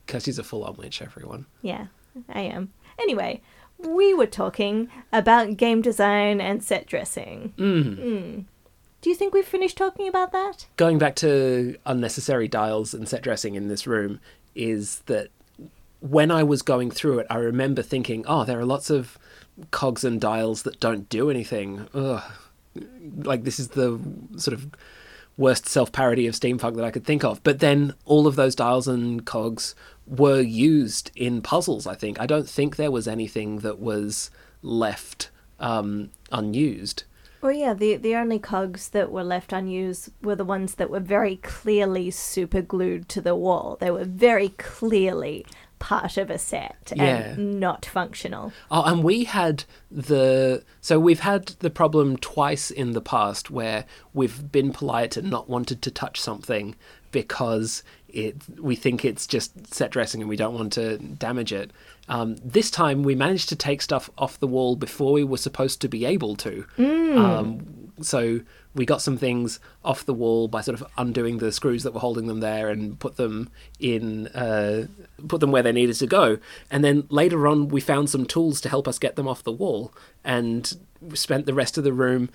Kirsty's 0.06 0.38
a 0.38 0.42
full 0.42 0.64
on 0.64 0.76
witch, 0.76 1.02
everyone. 1.02 1.44
yeah, 1.60 1.88
I 2.30 2.40
am. 2.40 2.72
Anyway, 2.98 3.42
we 3.76 4.14
were 4.14 4.26
talking 4.26 4.88
about 5.12 5.58
game 5.58 5.82
design 5.82 6.40
and 6.40 6.64
set 6.64 6.86
dressing. 6.86 7.52
Mm. 7.58 8.44
Do 9.02 9.10
you 9.10 9.14
think 9.14 9.34
we've 9.34 9.44
finished 9.44 9.76
talking 9.76 10.08
about 10.08 10.32
that? 10.32 10.68
Going 10.78 10.96
back 10.96 11.16
to 11.16 11.76
unnecessary 11.84 12.48
dials 12.48 12.94
and 12.94 13.06
set 13.06 13.20
dressing 13.22 13.56
in 13.56 13.68
this 13.68 13.86
room 13.86 14.20
is 14.54 15.00
that 15.00 15.28
when 16.00 16.30
I 16.30 16.42
was 16.42 16.62
going 16.62 16.90
through 16.90 17.20
it, 17.20 17.26
I 17.30 17.36
remember 17.36 17.82
thinking, 17.82 18.24
oh, 18.26 18.44
there 18.44 18.58
are 18.58 18.64
lots 18.64 18.90
of 18.90 19.18
cogs 19.70 20.04
and 20.04 20.20
dials 20.20 20.62
that 20.62 20.80
don't 20.80 21.08
do 21.08 21.30
anything. 21.30 21.88
Ugh. 21.94 22.22
Like, 23.22 23.44
this 23.44 23.58
is 23.58 23.68
the 23.68 24.00
sort 24.36 24.54
of 24.54 24.70
worst 25.36 25.66
self 25.66 25.92
parody 25.92 26.26
of 26.26 26.34
steampunk 26.34 26.76
that 26.76 26.84
I 26.84 26.90
could 26.90 27.04
think 27.04 27.24
of. 27.24 27.42
But 27.42 27.60
then 27.60 27.94
all 28.04 28.26
of 28.26 28.36
those 28.36 28.54
dials 28.54 28.88
and 28.88 29.24
cogs 29.24 29.74
were 30.06 30.40
used 30.40 31.10
in 31.14 31.42
puzzles, 31.42 31.86
I 31.86 31.94
think. 31.94 32.20
I 32.20 32.26
don't 32.26 32.48
think 32.48 32.76
there 32.76 32.90
was 32.90 33.08
anything 33.08 33.58
that 33.58 33.78
was 33.78 34.30
left 34.62 35.30
um, 35.58 36.10
unused. 36.32 37.04
Well, 37.42 37.52
yeah, 37.52 37.72
the 37.72 37.96
the 37.96 38.16
only 38.16 38.38
cogs 38.38 38.90
that 38.90 39.10
were 39.10 39.24
left 39.24 39.52
unused 39.52 40.10
were 40.22 40.36
the 40.36 40.44
ones 40.44 40.74
that 40.74 40.90
were 40.90 41.00
very 41.00 41.36
clearly 41.36 42.10
super 42.10 42.60
glued 42.60 43.08
to 43.10 43.22
the 43.22 43.34
wall. 43.34 43.78
They 43.80 43.90
were 43.90 44.04
very 44.04 44.50
clearly 44.50 45.46
part 45.80 46.16
of 46.16 46.30
a 46.30 46.38
set 46.38 46.92
Yeah. 46.94 47.02
and 47.32 47.58
not 47.58 47.84
functional. 47.84 48.52
Oh, 48.70 48.84
and 48.84 49.02
we 49.02 49.24
had 49.24 49.64
the 49.90 50.62
so 50.80 51.00
we've 51.00 51.20
had 51.20 51.46
the 51.58 51.70
problem 51.70 52.16
twice 52.18 52.70
in 52.70 52.92
the 52.92 53.00
past 53.00 53.50
where 53.50 53.84
we've 54.14 54.52
been 54.52 54.72
polite 54.72 55.16
and 55.16 55.28
not 55.28 55.48
wanted 55.48 55.82
to 55.82 55.90
touch 55.90 56.20
something 56.20 56.76
because 57.10 57.82
it 58.08 58.36
we 58.60 58.76
think 58.76 59.04
it's 59.04 59.26
just 59.26 59.74
set 59.74 59.90
dressing 59.90 60.20
and 60.20 60.28
we 60.28 60.36
don't 60.36 60.54
want 60.54 60.72
to 60.74 60.98
damage 60.98 61.52
it. 61.52 61.72
Um, 62.08 62.36
this 62.44 62.70
time 62.70 63.02
we 63.02 63.14
managed 63.14 63.48
to 63.48 63.56
take 63.56 63.82
stuff 63.82 64.10
off 64.18 64.38
the 64.38 64.46
wall 64.46 64.76
before 64.76 65.12
we 65.12 65.24
were 65.24 65.36
supposed 65.38 65.80
to 65.80 65.88
be 65.88 66.04
able 66.04 66.36
to. 66.36 66.64
Um, 66.78 67.92
so 68.00 68.40
we 68.74 68.86
got 68.86 69.02
some 69.02 69.16
things 69.18 69.58
off 69.84 70.04
the 70.06 70.14
wall 70.14 70.46
by 70.46 70.60
sort 70.60 70.80
of 70.80 70.86
undoing 70.96 71.38
the 71.38 71.50
screws 71.50 71.82
that 71.82 71.92
were 71.92 72.00
holding 72.00 72.26
them 72.28 72.38
there 72.40 72.68
and 72.68 72.98
put 73.00 73.16
them 73.16 73.50
in, 73.80 74.28
uh, 74.28 74.86
put 75.26 75.40
them 75.40 75.50
where 75.50 75.62
they 75.62 75.72
needed 75.72 75.96
to 75.96 76.06
go. 76.06 76.38
And 76.70 76.84
then 76.84 77.04
later 77.08 77.48
on, 77.48 77.68
we 77.68 77.80
found 77.80 78.10
some 78.10 78.24
tools 78.26 78.60
to 78.60 78.68
help 78.68 78.86
us 78.86 78.98
get 78.98 79.16
them 79.16 79.26
off 79.26 79.42
the 79.42 79.50
wall, 79.52 79.92
and 80.24 80.72
spent 81.14 81.46
the 81.46 81.54
rest 81.54 81.78
of 81.78 81.82
the 81.84 81.94
room 81.94 82.28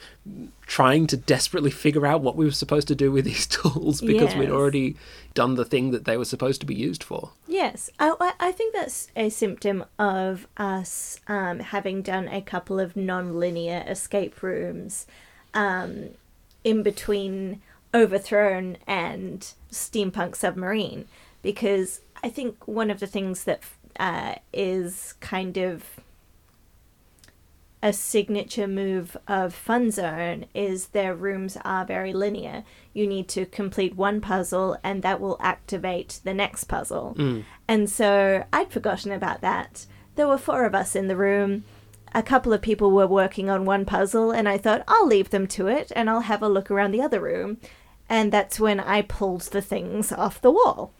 trying 0.65 1.05
to 1.05 1.15
desperately 1.15 1.69
figure 1.69 2.05
out 2.07 2.21
what 2.21 2.35
we 2.35 2.45
were 2.45 2.51
supposed 2.51 2.87
to 2.87 2.95
do 2.95 3.11
with 3.11 3.23
these 3.31 3.45
tools 3.45 4.01
because 4.01 4.35
we'd 4.35 4.49
already 4.49 4.95
done 5.35 5.53
the 5.55 5.63
thing 5.65 5.91
that 5.91 6.05
they 6.05 6.17
were 6.17 6.25
supposed 6.25 6.59
to 6.61 6.65
be 6.65 6.73
used 6.73 7.03
for. 7.03 7.29
Yes, 7.47 7.89
I, 7.99 8.13
I- 8.19 8.33
I 8.39 8.51
think 8.51 8.73
that's 8.75 9.07
a 9.15 9.29
symptom 9.29 9.85
of 9.99 10.47
us 10.57 11.19
um, 11.27 11.59
having 11.59 12.01
done 12.01 12.27
a 12.27 12.41
couple 12.41 12.79
of 12.79 12.95
non-linear 12.95 13.83
escape 13.87 14.41
rooms 14.41 15.05
um, 15.53 16.09
in 16.65 16.83
between 16.83 17.61
Overthrown 17.93 18.75
and 18.85 19.53
Steampunk 19.71 20.35
Submarine, 20.35 21.05
because 21.41 22.01
I 22.21 22.27
think 22.27 22.67
one 22.67 22.91
of 22.91 22.99
the 22.99 23.07
things 23.07 23.45
that 23.45 23.61
uh, 23.97 24.35
is 24.51 25.13
kind 25.21 25.55
of 25.55 25.85
a 27.81 27.93
signature 27.93 28.67
move 28.67 29.15
of 29.27 29.53
Fun 29.53 29.91
Zone 29.91 30.45
is 30.55 30.87
their 30.87 31.13
rooms 31.13 31.55
are 31.63 31.85
very 31.85 32.13
linear. 32.13 32.63
You 32.93 33.05
need 33.05 33.27
to 33.29 33.45
complete 33.45 33.95
one 33.95 34.19
puzzle 34.21 34.75
and 34.83 35.03
that 35.03 35.21
will 35.21 35.37
activate 35.39 36.19
the 36.23 36.33
next 36.33 36.63
puzzle. 36.63 37.13
And 37.67 37.87
so 37.87 38.43
I'd 38.51 38.71
forgotten 38.71 39.11
about 39.11 39.41
that. 39.41 39.85
There 40.15 40.27
were 40.27 40.39
four 40.39 40.65
of 40.65 40.73
us 40.73 40.95
in 40.95 41.07
the 41.07 41.15
room. 41.15 41.63
A 42.15 42.23
couple 42.23 42.53
of 42.53 42.61
people 42.61 42.91
were 42.91 43.05
working 43.05 43.49
on 43.49 43.65
one 43.65 43.83
puzzle, 43.83 44.31
and 44.31 44.47
I 44.47 44.57
thought, 44.57 44.85
I'll 44.87 45.05
leave 45.05 45.31
them 45.31 45.47
to 45.47 45.67
it 45.67 45.91
and 45.95 46.09
I'll 46.09 46.21
have 46.21 46.41
a 46.41 46.47
look 46.47 46.71
around 46.71 46.91
the 46.91 47.01
other 47.01 47.19
room. 47.19 47.57
And 48.07 48.31
that's 48.31 48.57
when 48.57 48.79
I 48.79 49.01
pulled 49.01 49.41
the 49.41 49.61
things 49.61 50.13
off 50.13 50.39
the 50.39 50.49
wall. 50.49 50.93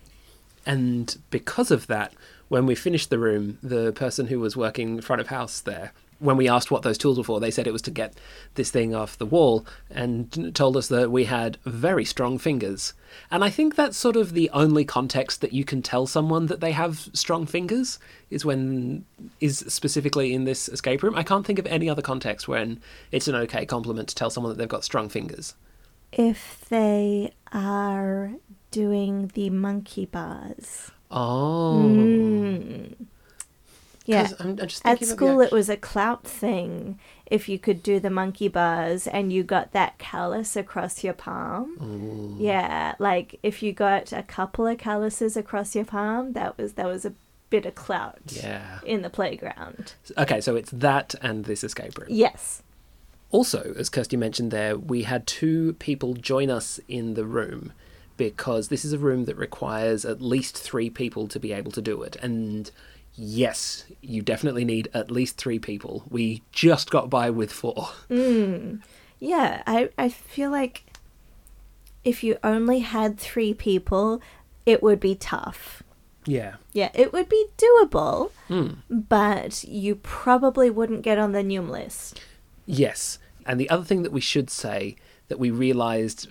And 0.66 1.18
because 1.30 1.72
of 1.72 1.88
that, 1.88 2.14
when 2.50 2.66
we 2.66 2.76
finished 2.76 3.10
the 3.10 3.18
room, 3.18 3.60
the 3.64 3.94
person 3.94 4.28
who 4.28 4.42
was 4.42 4.58
working 4.58 5.00
front 5.00 5.22
of 5.22 5.28
house 5.28 5.62
there, 5.62 5.94
when 6.20 6.38
we 6.38 6.48
asked 6.48 6.72
what 6.72 6.84
those 6.84 6.98
tools 6.98 7.18
were 7.18 7.24
for, 7.24 7.40
they 7.40 7.52
said 7.52 7.68
it 7.68 7.74
was 7.74 7.82
to 7.84 7.92
get 7.92 8.14
this 8.56 8.72
thing 8.72 8.96
off 8.96 9.18
the 9.18 9.26
wall 9.26 9.66
and 9.90 10.56
told 10.56 10.78
us 10.78 10.88
that 10.88 11.12
we 11.12 11.26
had 11.26 11.58
very 11.66 12.06
strong 12.06 12.38
fingers. 12.38 12.94
And 13.32 13.44
I 13.44 13.50
think 13.50 13.76
that's 13.76 13.98
sort 13.98 14.16
of 14.16 14.34
the 14.34 14.50
only 14.52 14.86
context 14.86 15.42
that 15.42 15.54
you 15.54 15.66
can 15.66 15.82
tell 15.82 16.08
someone 16.08 16.48
that 16.48 16.62
they 16.62 16.72
have 16.72 17.10
strong 17.14 17.46
fingers 17.46 18.00
is 18.30 18.46
when 18.46 19.06
is 19.40 19.60
specifically 19.68 20.34
in 20.34 20.46
this 20.46 20.70
escape 20.70 21.04
room. 21.04 21.16
I 21.16 21.24
can't 21.24 21.46
think 21.46 21.60
of 21.60 21.68
any 21.68 21.90
other 21.90 22.02
context 22.02 22.48
when 22.48 22.82
it's 23.12 23.28
an 23.28 23.36
okay 23.36 23.66
compliment 23.66 24.10
to 24.10 24.16
tell 24.16 24.30
someone 24.30 24.52
that 24.52 24.58
they've 24.58 24.68
got 24.68 24.84
strong 24.84 25.10
fingers. 25.10 25.56
If 26.12 26.66
they 26.70 27.34
are 27.52 28.32
doing 28.72 29.32
the 29.34 29.50
monkey 29.50 30.06
bars. 30.06 30.92
Oh. 31.12 31.82
Mm. 31.86 32.96
Yeah. 34.06 34.30
I'm, 34.40 34.50
I'm 34.50 34.58
just 34.68 34.86
At 34.86 35.00
thinking 35.00 35.08
about 35.08 35.20
the 35.20 35.26
school, 35.28 35.42
it 35.42 35.52
was 35.52 35.70
a 35.70 35.78
clout 35.78 36.24
thing 36.24 37.00
if 37.26 37.50
you 37.50 37.58
could 37.58 37.82
do 37.82 38.00
the 38.00 38.10
monkey 38.10 38.48
bars 38.48 39.08
and 39.08 39.34
you 39.34 39.44
got 39.44 39.72
that 39.74 39.98
callus 39.98 40.56
across 40.56 41.04
your 41.04 41.14
palm. 41.14 42.38
Yeah, 42.40 42.96
like 43.00 43.40
if 43.42 43.64
you 43.64 43.74
got 43.74 44.12
a 44.12 44.22
couple 44.24 44.68
of 44.68 44.78
calluses 44.78 45.36
across 45.36 45.76
your 45.76 45.86
palm, 45.86 46.34
that 46.34 46.58
was 46.58 46.74
that 46.74 46.86
was 46.86 47.06
a 47.06 47.14
bit 47.50 47.66
of 47.66 47.76
clout 47.76 48.20
Yeah. 48.28 48.80
in 48.86 49.02
the 49.02 49.10
playground. 49.10 49.94
Okay, 50.18 50.42
so 50.42 50.56
it's 50.56 50.72
that 50.72 51.16
and 51.22 51.46
this 51.46 51.64
escape 51.64 51.98
room. 51.98 52.08
Yes. 52.10 52.62
Also, 53.32 53.74
as 53.78 53.90
Kirsty 53.90 54.18
mentioned 54.18 54.52
there, 54.52 54.78
we 54.78 55.04
had 55.04 55.26
two 55.28 55.74
people 55.74 56.14
join 56.14 56.50
us 56.50 56.80
in 56.88 57.16
the 57.16 57.26
room 57.26 57.74
because 58.18 58.70
this 58.70 58.86
is 58.86 58.94
a 58.94 58.98
room 58.98 59.26
that 59.26 59.36
requires 59.36 60.06
at 60.06 60.22
least 60.22 60.58
three 60.58 60.90
people 60.90 61.28
to 61.28 61.40
be 61.40 61.52
able 61.52 61.72
to 61.72 61.82
do 61.82 62.02
it. 62.02 62.16
And 62.22 62.72
yes, 63.18 63.86
you 64.02 64.22
definitely 64.22 64.66
need 64.66 64.90
at 64.94 65.12
least 65.12 65.38
three 65.38 65.60
people. 65.60 66.04
We 66.10 66.44
just 66.52 66.92
got 66.92 67.10
by 67.10 67.30
with 67.30 67.52
four. 67.52 67.90
Hmm. 68.08 68.78
Yeah, 69.20 69.64
I, 69.66 69.90
I 69.98 70.10
feel 70.10 70.52
like 70.52 70.84
if 72.04 72.24
you 72.24 72.38
only 72.44 72.80
had 72.80 73.18
three 73.20 73.54
people, 73.54 74.22
it 74.66 74.84
would 74.84 75.00
be 75.00 75.16
tough. 75.16 75.84
Yeah. 76.26 76.56
Yeah, 76.74 76.90
it 76.94 77.14
would 77.14 77.30
be 77.30 77.46
doable, 77.58 78.32
hmm. 78.48 78.74
but 78.90 79.64
you 79.64 79.96
probably 79.96 80.70
wouldn't 80.70 81.04
get 81.04 81.18
on 81.18 81.32
the 81.32 81.44
Noom 81.44 81.70
list. 81.70 82.20
Yes. 82.66 83.20
And 83.46 83.60
the 83.60 83.70
other 83.70 83.84
thing 83.84 84.04
that 84.04 84.12
we 84.12 84.22
should 84.22 84.50
say 84.50 84.96
that 85.28 85.40
we 85.40 85.52
realized 85.52 86.28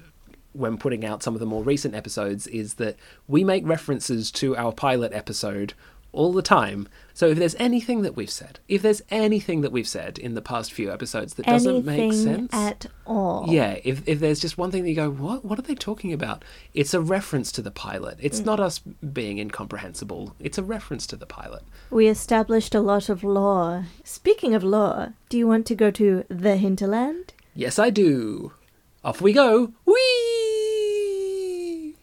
when 0.52 0.78
putting 0.78 1.04
out 1.04 1.22
some 1.22 1.34
of 1.34 1.40
the 1.40 1.46
more 1.46 1.64
recent 1.64 1.94
episodes 1.94 2.46
is 2.46 2.74
that 2.74 2.96
we 3.26 3.42
make 3.42 3.66
references 3.66 4.30
to 4.30 4.56
our 4.56 4.72
pilot 4.72 5.12
episode 5.12 5.74
all 6.14 6.32
the 6.32 6.42
time. 6.42 6.88
So 7.12 7.28
if 7.28 7.38
there's 7.38 7.54
anything 7.56 8.02
that 8.02 8.16
we've 8.16 8.30
said, 8.30 8.58
if 8.68 8.82
there's 8.82 9.02
anything 9.10 9.60
that 9.60 9.70
we've 9.70 9.86
said 9.86 10.18
in 10.18 10.34
the 10.34 10.42
past 10.42 10.72
few 10.72 10.92
episodes 10.92 11.34
that 11.34 11.46
doesn't 11.46 11.88
Anything 11.88 12.08
make 12.08 12.12
sense, 12.12 12.54
at 12.54 12.86
all. 13.06 13.46
yeah, 13.48 13.78
if 13.84 14.02
if 14.06 14.18
there's 14.20 14.40
just 14.40 14.58
one 14.58 14.70
thing 14.70 14.82
that 14.82 14.88
you 14.88 14.96
go, 14.96 15.10
what 15.10 15.44
what 15.44 15.58
are 15.58 15.62
they 15.62 15.74
talking 15.74 16.12
about? 16.12 16.44
It's 16.72 16.94
a 16.94 17.00
reference 17.00 17.52
to 17.52 17.62
the 17.62 17.70
pilot. 17.70 18.18
It's 18.20 18.40
mm. 18.40 18.46
not 18.46 18.60
us 18.60 18.78
being 18.78 19.38
incomprehensible. 19.38 20.34
It's 20.40 20.58
a 20.58 20.62
reference 20.62 21.06
to 21.08 21.16
the 21.16 21.26
pilot. 21.26 21.62
We 21.90 22.08
established 22.08 22.74
a 22.74 22.80
lot 22.80 23.08
of 23.08 23.22
lore. 23.22 23.86
Speaking 24.02 24.54
of 24.54 24.64
lore, 24.64 25.14
do 25.28 25.38
you 25.38 25.46
want 25.46 25.66
to 25.66 25.74
go 25.74 25.90
to 25.92 26.24
the 26.28 26.56
hinterland? 26.56 27.32
Yes, 27.54 27.78
I 27.78 27.90
do. 27.90 28.52
Off 29.04 29.20
we 29.20 29.32
go. 29.32 29.72
Whee! 29.84 29.94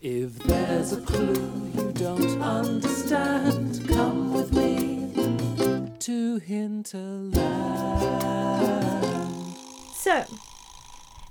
If 0.02 0.39
there's 0.39 0.93
a 0.93 1.02
clue 1.02 1.71
you 1.76 1.91
don't 1.93 2.41
understand, 2.41 3.52
come 3.52 3.52
with 3.52 3.62
me 3.62 3.71
to 6.32 6.46
Hinterland. 6.46 7.36
So, 9.94 10.24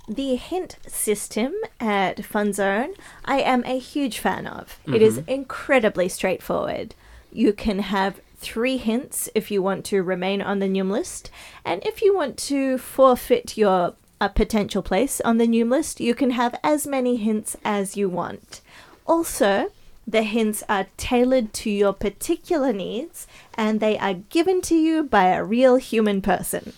the 0.07 0.35
hint 0.35 0.77
system 0.85 1.53
at 1.79 2.23
Fun 2.23 2.53
Zone, 2.53 2.93
I 3.25 3.39
am 3.39 3.63
a 3.65 3.79
huge 3.79 4.19
fan 4.19 4.45
of. 4.45 4.79
It 4.85 5.01
is 5.01 5.17
mm-hmm. 5.17 5.29
incredibly 5.29 6.07
straightforward. 6.07 6.93
You 7.31 7.53
can 7.53 7.79
have 7.79 8.21
three 8.37 8.77
hints 8.77 9.29
if 9.33 9.49
you 9.49 9.63
want 9.63 9.85
to 9.85 10.03
remain 10.03 10.41
on 10.41 10.59
the 10.59 10.67
Noom 10.67 10.91
list, 10.91 11.31
and 11.65 11.83
if 11.85 12.01
you 12.01 12.15
want 12.15 12.37
to 12.37 12.77
forfeit 12.77 13.57
your 13.57 13.95
a 14.19 14.29
potential 14.29 14.83
place 14.83 15.19
on 15.21 15.39
the 15.39 15.47
Noom 15.47 15.71
list, 15.71 15.99
you 15.99 16.13
can 16.13 16.29
have 16.31 16.53
as 16.63 16.85
many 16.85 17.15
hints 17.15 17.57
as 17.65 17.97
you 17.97 18.07
want. 18.07 18.61
Also, 19.07 19.71
the 20.07 20.23
hints 20.23 20.63
are 20.67 20.87
tailored 20.97 21.53
to 21.53 21.69
your 21.69 21.93
particular 21.93 22.73
needs 22.73 23.27
and 23.53 23.79
they 23.79 23.97
are 23.97 24.15
given 24.15 24.61
to 24.61 24.75
you 24.75 25.03
by 25.03 25.27
a 25.27 25.43
real 25.43 25.77
human 25.77 26.21
person. 26.21 26.73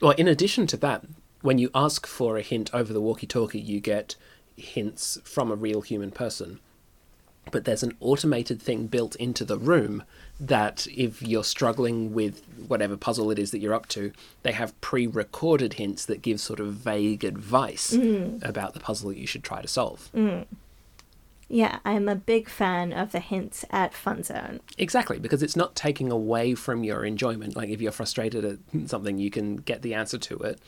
Well, 0.00 0.12
in 0.12 0.28
addition 0.28 0.66
to 0.68 0.76
that, 0.78 1.04
when 1.42 1.58
you 1.58 1.70
ask 1.74 2.06
for 2.06 2.36
a 2.36 2.42
hint 2.42 2.70
over 2.74 2.92
the 2.92 3.00
walkie 3.00 3.26
talkie, 3.26 3.60
you 3.60 3.80
get 3.80 4.16
hints 4.56 5.18
from 5.24 5.50
a 5.50 5.54
real 5.54 5.80
human 5.80 6.10
person. 6.10 6.60
But 7.52 7.64
there's 7.64 7.84
an 7.84 7.96
automated 8.00 8.60
thing 8.60 8.88
built 8.88 9.14
into 9.16 9.44
the 9.44 9.58
room 9.58 10.02
that 10.40 10.86
if 10.88 11.22
you're 11.22 11.44
struggling 11.44 12.12
with 12.12 12.42
whatever 12.66 12.96
puzzle 12.96 13.30
it 13.30 13.38
is 13.38 13.52
that 13.52 13.60
you're 13.60 13.72
up 13.72 13.86
to, 13.90 14.12
they 14.42 14.52
have 14.52 14.78
pre 14.80 15.06
recorded 15.06 15.74
hints 15.74 16.04
that 16.06 16.22
give 16.22 16.40
sort 16.40 16.58
of 16.58 16.74
vague 16.74 17.24
advice 17.24 17.92
mm. 17.92 18.44
about 18.44 18.74
the 18.74 18.80
puzzle 18.80 19.10
that 19.10 19.18
you 19.18 19.26
should 19.26 19.44
try 19.44 19.62
to 19.62 19.68
solve. 19.68 20.10
Mm. 20.14 20.46
Yeah, 21.48 21.78
I'm 21.84 22.08
a 22.08 22.16
big 22.16 22.48
fan 22.48 22.92
of 22.92 23.12
the 23.12 23.20
hints 23.20 23.64
at 23.70 23.94
Fun 23.94 24.24
Zone. 24.24 24.60
Exactly, 24.78 25.18
because 25.18 25.42
it's 25.42 25.54
not 25.54 25.76
taking 25.76 26.10
away 26.10 26.54
from 26.54 26.82
your 26.82 27.04
enjoyment. 27.04 27.54
Like 27.54 27.68
if 27.68 27.80
you're 27.80 27.92
frustrated 27.92 28.44
at 28.44 28.58
something, 28.88 29.18
you 29.18 29.30
can 29.30 29.56
get 29.56 29.82
the 29.82 29.94
answer 29.94 30.18
to 30.18 30.36
it. 30.38 30.60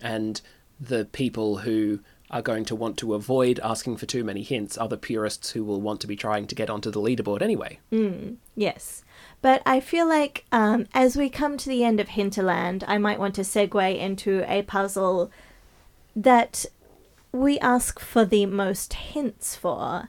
And 0.00 0.40
the 0.80 1.04
people 1.04 1.58
who 1.58 2.00
are 2.30 2.40
going 2.40 2.64
to 2.64 2.74
want 2.74 2.96
to 2.96 3.12
avoid 3.12 3.60
asking 3.62 3.98
for 3.98 4.06
too 4.06 4.24
many 4.24 4.42
hints 4.42 4.78
are 4.78 4.88
the 4.88 4.96
purists 4.96 5.50
who 5.50 5.62
will 5.62 5.82
want 5.82 6.00
to 6.00 6.06
be 6.06 6.16
trying 6.16 6.46
to 6.46 6.54
get 6.54 6.70
onto 6.70 6.90
the 6.90 7.00
leaderboard 7.00 7.42
anyway. 7.42 7.78
Yes. 8.56 9.04
But 9.42 9.60
I 9.66 9.80
feel 9.80 10.08
like 10.08 10.46
um, 10.50 10.86
as 10.94 11.14
we 11.14 11.28
come 11.28 11.58
to 11.58 11.68
the 11.68 11.84
end 11.84 12.00
of 12.00 12.08
Hinterland, 12.08 12.84
I 12.88 12.96
might 12.96 13.18
want 13.18 13.34
to 13.34 13.42
segue 13.42 13.98
into 13.98 14.44
a 14.50 14.62
puzzle 14.62 15.30
that 16.16 16.64
we 17.32 17.58
ask 17.58 18.00
for 18.00 18.24
the 18.24 18.46
most 18.46 18.94
hints 18.94 19.54
for. 19.54 20.08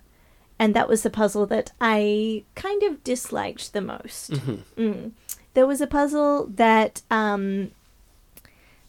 And 0.60 0.74
that 0.74 0.88
was 0.88 1.04
the 1.04 1.10
puzzle 1.10 1.46
that 1.48 1.72
I 1.82 2.44
kind 2.56 2.84
of 2.84 3.04
disliked 3.04 3.74
the 3.74 3.82
most. 3.82 4.32
Mm. 4.78 5.12
There 5.54 5.68
was 5.68 5.82
a 5.82 5.88
puzzle 5.88 6.48
that 6.48 7.04
um, 7.12 7.72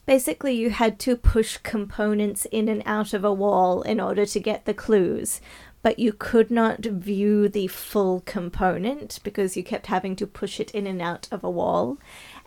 basically 0.05 0.53
you 0.53 0.69
had 0.69 0.99
to 0.99 1.15
push 1.15 1.57
components 1.57 2.45
in 2.51 2.67
and 2.67 2.83
out 2.85 3.13
of 3.13 3.23
a 3.23 3.33
wall 3.33 3.81
in 3.81 3.99
order 3.99 4.25
to 4.25 4.39
get 4.39 4.65
the 4.65 4.73
clues 4.73 5.41
but 5.81 5.99
you 5.99 6.11
could 6.11 6.49
not 6.49 6.79
view 6.79 7.47
the 7.47 7.67
full 7.67 8.21
component 8.21 9.19
because 9.23 9.55
you 9.55 9.63
kept 9.63 9.85
having 9.85 10.15
to 10.15 10.25
push 10.25 10.59
it 10.59 10.71
in 10.71 10.87
and 10.87 10.99
out 10.99 11.27
of 11.31 11.43
a 11.43 11.49
wall 11.49 11.97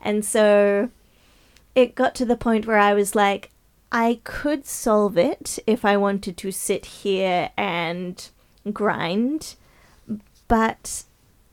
and 0.03 0.25
so 0.25 0.91
it 1.75 1.95
got 1.95 2.15
to 2.15 2.25
the 2.25 2.37
point 2.37 2.67
where 2.67 2.79
i 2.79 2.93
was 2.93 3.15
like 3.15 3.51
i 3.93 4.21
could 4.25 4.67
solve 4.67 5.17
it 5.17 5.59
if 5.67 5.85
i 5.85 5.97
wanted 5.97 6.37
to 6.37 6.51
sit 6.51 6.87
here 6.87 7.51
and 7.57 8.31
grind 8.73 9.55
but 10.49 11.05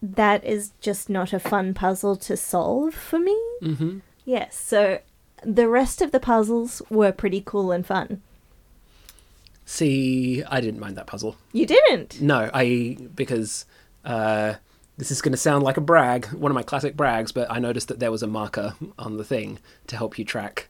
that 0.02 0.44
is 0.44 0.72
just 0.82 1.10
not 1.10 1.34
a 1.34 1.40
fun 1.40 1.74
puzzle 1.74 2.16
to 2.16 2.38
solve 2.38 2.94
for 2.94 3.20
me 3.20 3.38
hmm 3.62 4.00
Yes, 4.26 4.60
so 4.60 5.00
the 5.44 5.70
rest 5.70 6.02
of 6.02 6.12
the 6.12 6.20
puzzles 6.20 6.82
were 6.90 7.12
pretty 7.12 7.42
cool 7.46 7.72
and 7.72 7.86
fun. 7.86 8.24
See, 9.66 10.44
I 10.44 10.60
didn't 10.62 10.80
mind 10.80 10.98
that 10.98 11.08
puzzle. 11.08 11.38
You 11.54 11.66
didn't? 11.68 12.20
No, 12.22 12.50
I 12.54 12.98
because 13.16 13.66
uh, 14.04 14.56
this 14.98 15.12
is 15.12 15.22
going 15.22 15.32
to 15.32 15.38
sound 15.38 15.64
like 15.64 15.78
a 15.78 15.82
brag, 15.82 16.26
one 16.28 16.52
of 16.52 16.56
my 16.56 16.64
classic 16.64 16.98
brags, 16.98 17.32
but 17.32 17.50
I 17.52 17.60
noticed 17.60 17.88
that 17.88 18.00
there 18.00 18.12
was 18.12 18.24
a 18.24 18.28
marker 18.28 18.76
on 18.98 19.18
the 19.18 19.24
thing 19.24 19.60
to 19.88 19.96
help 19.96 20.18
you 20.18 20.26
track 20.26 20.70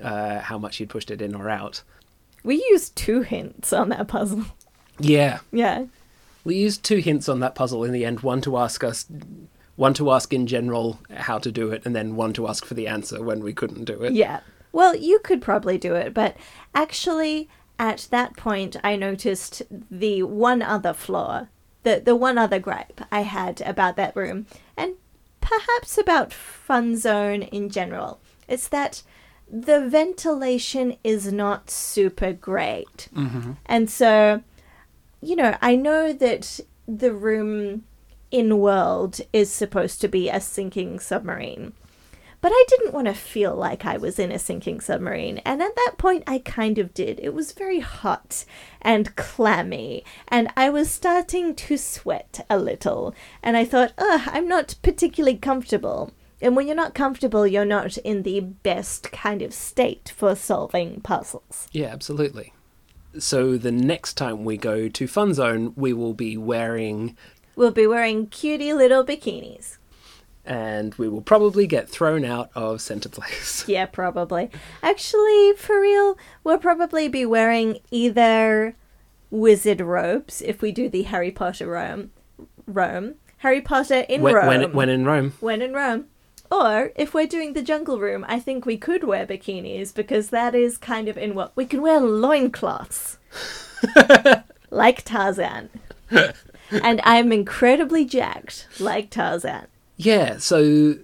uh, 0.00 0.40
how 0.40 0.58
much 0.58 0.80
you'd 0.80 0.90
pushed 0.90 1.10
it 1.10 1.22
in 1.22 1.34
or 1.34 1.50
out. 1.50 1.82
We 2.42 2.56
used 2.70 2.96
two 2.96 3.20
hints 3.22 3.72
on 3.72 3.90
that 3.90 4.08
puzzle. 4.08 4.44
Yeah, 4.98 5.40
Yeah. 5.52 5.86
we 6.44 6.56
used 6.56 6.82
two 6.84 6.98
hints 6.98 7.28
on 7.28 7.40
that 7.40 7.54
puzzle 7.54 7.84
in 7.84 7.92
the 7.92 8.04
end. 8.04 8.20
One 8.20 8.40
to 8.42 8.56
ask 8.58 8.84
us, 8.84 9.06
one 9.76 9.94
to 9.94 10.10
ask 10.12 10.32
in 10.32 10.46
general 10.46 11.00
how 11.10 11.38
to 11.38 11.50
do 11.50 11.70
it, 11.70 11.82
and 11.84 11.94
then 11.96 12.16
one 12.16 12.32
to 12.34 12.46
ask 12.48 12.64
for 12.64 12.74
the 12.74 12.86
answer 12.86 13.22
when 13.22 13.42
we 13.42 13.52
couldn't 13.52 13.84
do 13.84 14.02
it. 14.02 14.12
Yeah. 14.12 14.40
Well, 14.72 14.94
you 14.96 15.18
could 15.20 15.40
probably 15.42 15.78
do 15.78 15.94
it, 15.94 16.12
but 16.14 16.36
actually, 16.74 17.48
at 17.78 18.08
that 18.10 18.36
point, 18.36 18.76
I 18.84 18.96
noticed 18.96 19.62
the 19.90 20.22
one 20.22 20.62
other 20.62 20.92
flaw, 20.92 21.46
the, 21.82 22.02
the 22.04 22.16
one 22.16 22.38
other 22.38 22.58
gripe 22.58 23.00
I 23.10 23.20
had 23.22 23.60
about 23.62 23.96
that 23.96 24.14
room, 24.16 24.46
and 24.76 24.94
perhaps 25.40 25.98
about 25.98 26.32
Fun 26.32 26.96
Zone 26.96 27.42
in 27.42 27.68
general. 27.68 28.20
It's 28.48 28.68
that 28.68 29.02
the 29.50 29.86
ventilation 29.88 30.96
is 31.04 31.32
not 31.32 31.70
super 31.70 32.32
great. 32.32 33.08
Mm-hmm. 33.14 33.52
And 33.66 33.90
so, 33.90 34.42
you 35.24 35.36
know, 35.36 35.56
I 35.60 35.76
know 35.76 36.12
that 36.12 36.60
the 36.86 37.12
room 37.12 37.84
in 38.30 38.58
world 38.58 39.20
is 39.32 39.50
supposed 39.50 40.00
to 40.00 40.08
be 40.08 40.28
a 40.28 40.40
sinking 40.40 40.98
submarine. 40.98 41.72
But 42.40 42.52
I 42.52 42.64
didn't 42.68 42.92
want 42.92 43.06
to 43.06 43.14
feel 43.14 43.54
like 43.54 43.86
I 43.86 43.96
was 43.96 44.18
in 44.18 44.30
a 44.30 44.38
sinking 44.38 44.80
submarine, 44.80 45.38
and 45.46 45.62
at 45.62 45.74
that 45.76 45.94
point 45.96 46.24
I 46.26 46.40
kind 46.40 46.76
of 46.76 46.92
did. 46.92 47.18
It 47.20 47.32
was 47.32 47.52
very 47.52 47.80
hot 47.80 48.44
and 48.82 49.16
clammy, 49.16 50.04
and 50.28 50.52
I 50.54 50.68
was 50.68 50.90
starting 50.90 51.54
to 51.54 51.78
sweat 51.78 52.44
a 52.50 52.58
little, 52.58 53.14
and 53.42 53.56
I 53.56 53.64
thought, 53.64 53.94
ugh, 53.96 54.22
I'm 54.26 54.46
not 54.46 54.74
particularly 54.82 55.38
comfortable. 55.38 56.12
And 56.42 56.54
when 56.54 56.66
you're 56.66 56.76
not 56.76 56.94
comfortable, 56.94 57.46
you're 57.46 57.64
not 57.64 57.96
in 57.98 58.24
the 58.24 58.40
best 58.40 59.10
kind 59.10 59.40
of 59.40 59.54
state 59.54 60.12
for 60.14 60.36
solving 60.36 61.00
puzzles. 61.00 61.68
Yeah, 61.72 61.86
absolutely. 61.86 62.52
So 63.18 63.56
the 63.56 63.70
next 63.72 64.14
time 64.14 64.44
we 64.44 64.56
go 64.56 64.88
to 64.88 65.06
Fun 65.06 65.34
Zone, 65.34 65.72
we 65.76 65.92
will 65.92 66.14
be 66.14 66.36
wearing, 66.36 67.16
We'll 67.56 67.70
be 67.70 67.86
wearing 67.86 68.26
cutie 68.26 68.72
little 68.72 69.04
bikinis. 69.04 69.78
and 70.44 70.94
we 70.96 71.08
will 71.08 71.22
probably 71.22 71.66
get 71.66 71.88
thrown 71.88 72.24
out 72.24 72.50
of 72.54 72.80
Center 72.80 73.08
Place. 73.08 73.64
Yeah, 73.68 73.86
probably. 73.86 74.50
Actually, 74.82 75.52
for 75.56 75.80
real, 75.80 76.18
we'll 76.42 76.58
probably 76.58 77.08
be 77.08 77.24
wearing 77.24 77.78
either 77.90 78.76
wizard 79.30 79.80
robes 79.80 80.42
if 80.42 80.60
we 80.60 80.70
do 80.72 80.88
the 80.88 81.02
Harry 81.04 81.30
Potter 81.30 81.66
Rome, 81.68 82.10
Rome, 82.66 83.14
Harry 83.38 83.60
Potter 83.60 84.04
in 84.08 84.20
when, 84.22 84.34
Rome, 84.34 84.46
when, 84.46 84.72
when 84.72 84.88
in 84.88 85.04
Rome. 85.04 85.32
when 85.40 85.62
in 85.62 85.72
Rome, 85.72 86.06
or 86.50 86.92
if 86.96 87.14
we're 87.14 87.26
doing 87.26 87.52
the 87.52 87.62
Jungle 87.62 87.98
Room, 87.98 88.24
I 88.28 88.38
think 88.38 88.66
we 88.66 88.76
could 88.76 89.04
wear 89.04 89.26
bikinis 89.26 89.94
because 89.94 90.30
that 90.30 90.54
is 90.54 90.76
kind 90.76 91.08
of 91.08 91.16
in 91.16 91.34
what 91.34 91.52
we 91.56 91.66
can 91.66 91.82
wear 91.82 92.00
loincloths, 92.00 93.18
like 94.70 95.04
Tarzan, 95.04 95.70
and 96.10 97.00
I'm 97.04 97.32
incredibly 97.32 98.04
jacked, 98.04 98.68
like 98.78 99.10
Tarzan. 99.10 99.66
Yeah, 99.96 100.38
so 100.38 100.96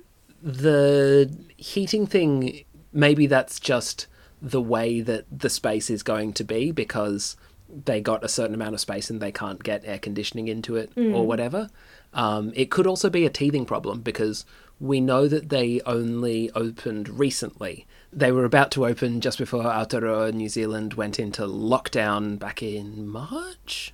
the 0.43 1.35
heating 1.57 2.07
thing, 2.07 2.65
maybe 2.93 3.27
that's 3.27 3.61
just 3.61 4.07
the 4.43 4.61
way 4.61 5.01
that 5.01 5.27
the 5.31 5.51
space 5.51 5.91
is 5.91 6.03
going 6.03 6.33
to 6.33 6.45
be 6.45 6.73
because 6.73 7.37
they 7.85 8.01
got 8.01 8.25
a 8.25 8.29
certain 8.29 8.55
amount 8.55 8.75
of 8.75 8.81
space 8.81 9.11
and 9.11 9.21
they 9.21 9.31
can't 9.31 9.63
get 9.63 9.85
air 9.85 9.99
conditioning 9.99 10.49
into 10.49 10.77
it 10.77 10.91
or 10.97 11.27
whatever. 11.27 11.69
Um, 12.13 12.53
it 12.57 12.71
could 12.71 12.87
also 12.87 13.09
be 13.09 13.25
a 13.25 13.31
teething 13.31 13.65
problem 13.65 14.01
because 14.01 14.45
we 14.81 15.01
know 15.01 15.29
that 15.29 15.51
they 15.51 15.81
only 15.85 16.51
opened 16.53 17.09
recently. 17.09 17.87
They 18.13 18.33
were 18.33 18.47
about 18.47 18.71
to 18.73 18.87
open 18.87 19.21
just 19.21 19.39
before 19.39 19.63
Aotearoa, 19.63 20.33
New 20.33 20.49
Zealand, 20.49 20.95
went 20.95 21.21
into 21.21 21.43
lockdown 21.43 22.39
back 22.39 22.63
in 22.63 23.07
March? 23.07 23.93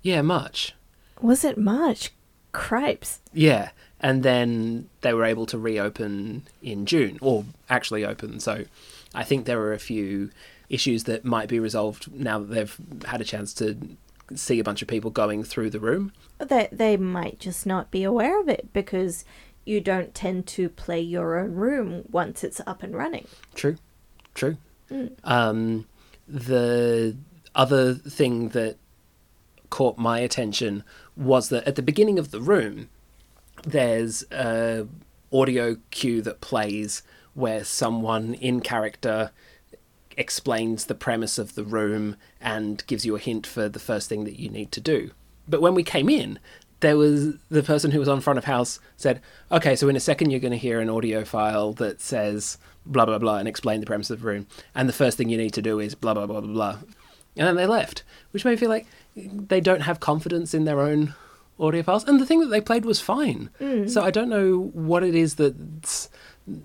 Yeah, 0.00 0.22
March. 0.22 0.74
Was 1.20 1.44
it 1.44 1.58
March? 1.58 2.10
Cripes. 2.50 3.20
Yeah, 3.32 3.70
and 4.00 4.22
then 4.22 4.88
they 5.02 5.14
were 5.14 5.24
able 5.24 5.46
to 5.46 5.58
reopen 5.58 6.42
in 6.62 6.86
June, 6.86 7.18
or 7.20 7.44
actually 7.70 8.04
open. 8.04 8.40
So 8.40 8.64
I 9.14 9.22
think 9.22 9.44
there 9.44 9.60
are 9.60 9.72
a 9.72 9.78
few 9.78 10.30
issues 10.68 11.04
that 11.04 11.24
might 11.24 11.48
be 11.48 11.60
resolved 11.60 12.12
now 12.12 12.38
that 12.38 12.48
they've 12.48 12.76
had 13.04 13.20
a 13.20 13.24
chance 13.24 13.52
to 13.54 13.76
see 14.38 14.58
a 14.58 14.64
bunch 14.64 14.82
of 14.82 14.88
people 14.88 15.10
going 15.10 15.44
through 15.44 15.70
the 15.70 15.80
room. 15.80 16.12
They 16.38 16.68
they 16.72 16.96
might 16.96 17.38
just 17.38 17.66
not 17.66 17.90
be 17.90 18.02
aware 18.04 18.40
of 18.40 18.48
it 18.48 18.72
because 18.72 19.24
you 19.64 19.80
don't 19.80 20.14
tend 20.14 20.46
to 20.48 20.68
play 20.68 21.00
your 21.00 21.38
own 21.38 21.54
room 21.54 22.04
once 22.10 22.42
it's 22.42 22.60
up 22.66 22.82
and 22.82 22.94
running. 22.94 23.26
True, 23.54 23.76
true. 24.34 24.56
Um, 25.24 25.86
the 26.28 27.16
other 27.54 27.94
thing 27.94 28.50
that 28.50 28.76
caught 29.70 29.96
my 29.98 30.18
attention 30.18 30.84
was 31.16 31.48
that 31.48 31.64
at 31.64 31.76
the 31.76 31.82
beginning 31.82 32.18
of 32.18 32.30
the 32.30 32.40
room, 32.40 32.88
there's 33.64 34.24
a 34.30 34.86
audio 35.32 35.76
cue 35.90 36.20
that 36.22 36.40
plays 36.40 37.02
where 37.34 37.64
someone 37.64 38.34
in 38.34 38.60
character 38.60 39.30
explains 40.16 40.86
the 40.86 40.94
premise 40.94 41.38
of 41.38 41.54
the 41.54 41.64
room 41.64 42.16
and 42.40 42.86
gives 42.86 43.04
you 43.06 43.16
a 43.16 43.20
hint 43.20 43.46
for 43.46 43.68
the 43.68 43.78
first 43.78 44.08
thing 44.08 44.24
that 44.24 44.38
you 44.38 44.48
need 44.48 44.72
to 44.72 44.80
do. 44.80 45.10
But 45.48 45.60
when 45.60 45.74
we 45.74 45.82
came 45.82 46.08
in, 46.08 46.38
there 46.80 46.96
was 46.96 47.36
the 47.48 47.62
person 47.62 47.92
who 47.92 47.98
was 47.98 48.08
on 48.08 48.20
front 48.20 48.38
of 48.38 48.44
house 48.44 48.80
said, 48.96 49.20
"Okay, 49.50 49.76
so 49.76 49.88
in 49.88 49.96
a 49.96 50.00
second 50.00 50.30
you're 50.30 50.40
going 50.40 50.52
to 50.52 50.58
hear 50.58 50.80
an 50.80 50.90
audio 50.90 51.24
file 51.24 51.72
that 51.74 52.00
says 52.00 52.58
blah 52.84 53.06
blah 53.06 53.18
blah 53.18 53.36
and 53.36 53.48
explain 53.48 53.80
the 53.80 53.86
premise 53.86 54.10
of 54.10 54.20
the 54.20 54.26
room, 54.26 54.46
and 54.74 54.88
the 54.88 54.92
first 54.92 55.16
thing 55.16 55.28
you 55.28 55.38
need 55.38 55.54
to 55.54 55.62
do 55.62 55.78
is 55.78 55.94
blah 55.94 56.14
blah 56.14 56.26
blah 56.26 56.40
blah 56.40 56.52
blah," 56.52 56.78
and 57.36 57.46
then 57.46 57.56
they 57.56 57.66
left, 57.66 58.02
which 58.32 58.44
made 58.44 58.52
me 58.52 58.56
feel 58.56 58.68
like 58.68 58.86
they 59.16 59.60
don't 59.60 59.82
have 59.82 60.00
confidence 60.00 60.54
in 60.54 60.64
their 60.64 60.80
own 60.80 61.14
audio 61.60 61.82
files, 61.82 62.04
and 62.04 62.20
the 62.20 62.26
thing 62.26 62.40
that 62.40 62.48
they 62.48 62.60
played 62.60 62.84
was 62.84 63.00
fine. 63.00 63.48
Mm. 63.60 63.88
So 63.88 64.02
I 64.02 64.10
don't 64.10 64.28
know 64.28 64.70
what 64.74 65.04
it 65.04 65.14
is 65.14 65.36
that 65.36 66.08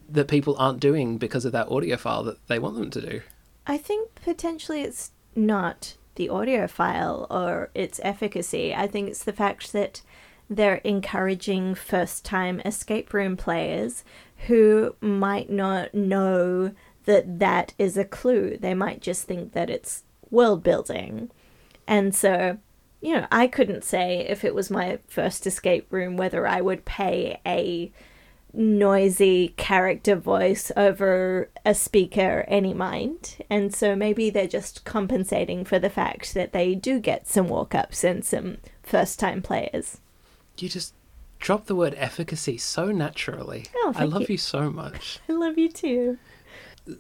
that 0.10 0.27
people 0.27 0.55
aren't 0.57 0.79
doing 0.79 1.19
because 1.19 1.45
of 1.45 1.51
that 1.51 1.69
audio 1.69 1.97
file 1.97 2.23
that 2.23 2.45
they 2.47 2.57
want 2.57 2.75
them 2.75 2.89
to 2.89 3.01
do. 3.01 3.21
I 3.67 3.77
think 3.77 4.15
potentially 4.23 4.82
it's 4.82 5.12
not 5.36 5.95
the 6.15 6.30
audio 6.30 6.67
file 6.67 7.27
or 7.30 7.69
its 7.75 7.99
efficacy. 8.01 8.73
I 8.73 8.88
think 8.88 9.10
it's 9.10 9.23
the 9.23 9.34
fact 9.34 9.73
that 9.73 10.01
they're 10.49 10.75
encouraging 10.75 11.75
first 11.75 12.23
time 12.23 12.62
escape 12.62 13.13
room 13.13 13.36
players 13.36 14.06
who 14.47 14.95
might 15.01 15.49
not 15.49 15.93
know 15.93 16.71
that 17.06 17.39
that 17.39 17.73
is 17.77 17.97
a 17.97 18.06
clue. 18.06 18.58
They 18.58 18.73
might 18.73 19.01
just 19.01 19.25
think 19.25 19.51
that 19.51 19.69
it's 19.69 20.03
world 20.30 20.63
building. 20.63 21.30
And 21.86 22.15
so, 22.15 22.58
you 23.01 23.13
know, 23.15 23.27
I 23.32 23.47
couldn't 23.47 23.84
say 23.84 24.25
if 24.27 24.45
it 24.45 24.56
was 24.56 24.71
my 24.71 24.99
first 25.08 25.45
escape 25.45 25.91
room 25.91 26.15
whether 26.15 26.47
I 26.47 26.62
would 26.62 26.86
pay 26.86 27.39
a 27.45 27.91
noisy 28.58 29.50
character 29.50 30.15
voice 30.15 30.72
over 30.76 31.50
a 31.63 31.74
speaker 31.76 32.43
any 32.48 32.74
mind. 32.74 33.38
And 33.50 33.74
so 33.74 33.96
maybe 33.96 34.30
they're 34.30 34.48
just 34.48 34.84
compensating 34.84 35.63
for 35.63 35.80
the 35.80 35.89
fact 35.89 36.34
that 36.34 36.54
they 36.54 36.74
do 36.76 37.00
get 37.00 37.28
some 37.28 37.48
walk 37.48 37.76
ups 37.76 38.04
and 38.04 38.26
some 38.26 38.58
first 38.82 39.20
time 39.20 39.41
players. 39.41 40.00
You 40.58 40.67
just 40.70 40.93
drop 41.39 41.67
the 41.67 41.76
word 41.76 41.93
efficacy 41.98 42.58
so 42.58 42.91
naturally. 42.91 43.65
Oh, 43.76 43.93
I 43.96 44.06
love 44.06 44.24
you. 44.24 44.28
you. 44.30 44.38
so 44.38 44.72
much. 44.72 45.20
I 45.30 45.34
love 45.34 45.58
you 45.58 45.70
too. 45.70 46.17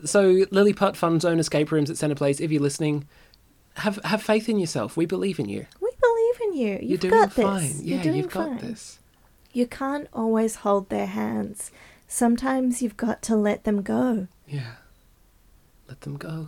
So, 0.05 0.45
Lilliput 0.51 0.95
Fun 0.95 1.19
Zone 1.19 1.39
escape 1.39 1.71
rooms 1.71 1.89
at 1.89 1.97
Centre 1.97 2.13
Place, 2.15 2.39
if 2.41 2.51
you're 2.51 2.61
listening, 2.61 3.07
have 3.77 3.99
have 4.03 4.21
faith 4.21 4.49
in 4.49 4.59
yourself. 4.59 4.97
We 4.97 5.05
believe 5.05 5.39
in 5.39 5.47
you. 5.47 5.65
We 5.79 5.89
believe 6.01 6.41
in 6.41 6.53
you. 6.57 6.73
You've 6.73 7.03
You're 7.03 7.11
doing 7.11 7.13
got 7.13 7.33
fine. 7.33 7.61
this. 7.61 7.81
Yeah, 7.83 8.03
you've 8.03 8.29
got 8.29 8.49
fine. 8.49 8.57
this. 8.57 8.99
You 9.57 9.65
can't 9.65 10.07
always 10.13 10.57
hold 10.57 10.89
their 10.89 11.07
hands. 11.07 11.71
Sometimes 12.07 12.83
you've 12.83 12.95
got 12.95 13.23
to 13.23 13.35
let 13.35 13.63
them 13.63 13.81
go. 13.81 14.27
Yeah. 14.47 14.75
Let 15.87 16.01
them 16.01 16.17
go. 16.17 16.45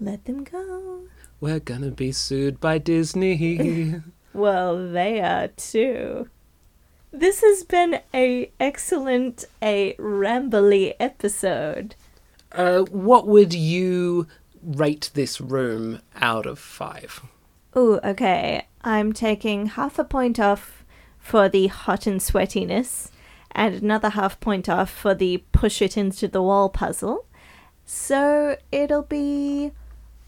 Let 0.00 0.24
them 0.24 0.44
go. 0.44 1.02
We're 1.38 1.60
gonna 1.60 1.90
be 1.90 2.12
sued 2.12 2.58
by 2.58 2.78
Disney. 2.78 4.00
Well, 4.32 4.90
they 4.90 5.20
are 5.20 5.48
too. 5.48 6.30
This 7.12 7.42
has 7.42 7.62
been 7.64 8.00
a 8.14 8.50
excellent, 8.58 9.44
a 9.60 9.94
rambly 9.98 10.94
episode. 10.98 11.94
uh, 12.52 12.82
what 12.84 13.26
would 13.26 13.52
you 13.52 14.28
rate 14.62 15.10
this 15.12 15.42
room 15.42 16.00
out 16.14 16.46
of 16.46 16.58
five? 16.58 17.22
Ooh, 17.76 17.98
okay. 18.02 18.66
I'm 18.82 19.12
taking 19.12 19.66
half 19.66 19.98
a 19.98 20.04
point 20.04 20.40
off 20.40 20.79
for 21.20 21.48
the 21.48 21.68
hot 21.68 22.06
and 22.06 22.20
sweatiness, 22.20 23.10
and 23.52 23.74
another 23.74 24.10
half 24.10 24.40
point 24.40 24.68
off 24.68 24.90
for 24.90 25.14
the 25.14 25.44
push 25.52 25.80
it 25.80 25.96
into 25.96 26.26
the 26.26 26.42
wall 26.42 26.68
puzzle. 26.68 27.26
So 27.84 28.56
it'll 28.72 29.02
be 29.02 29.72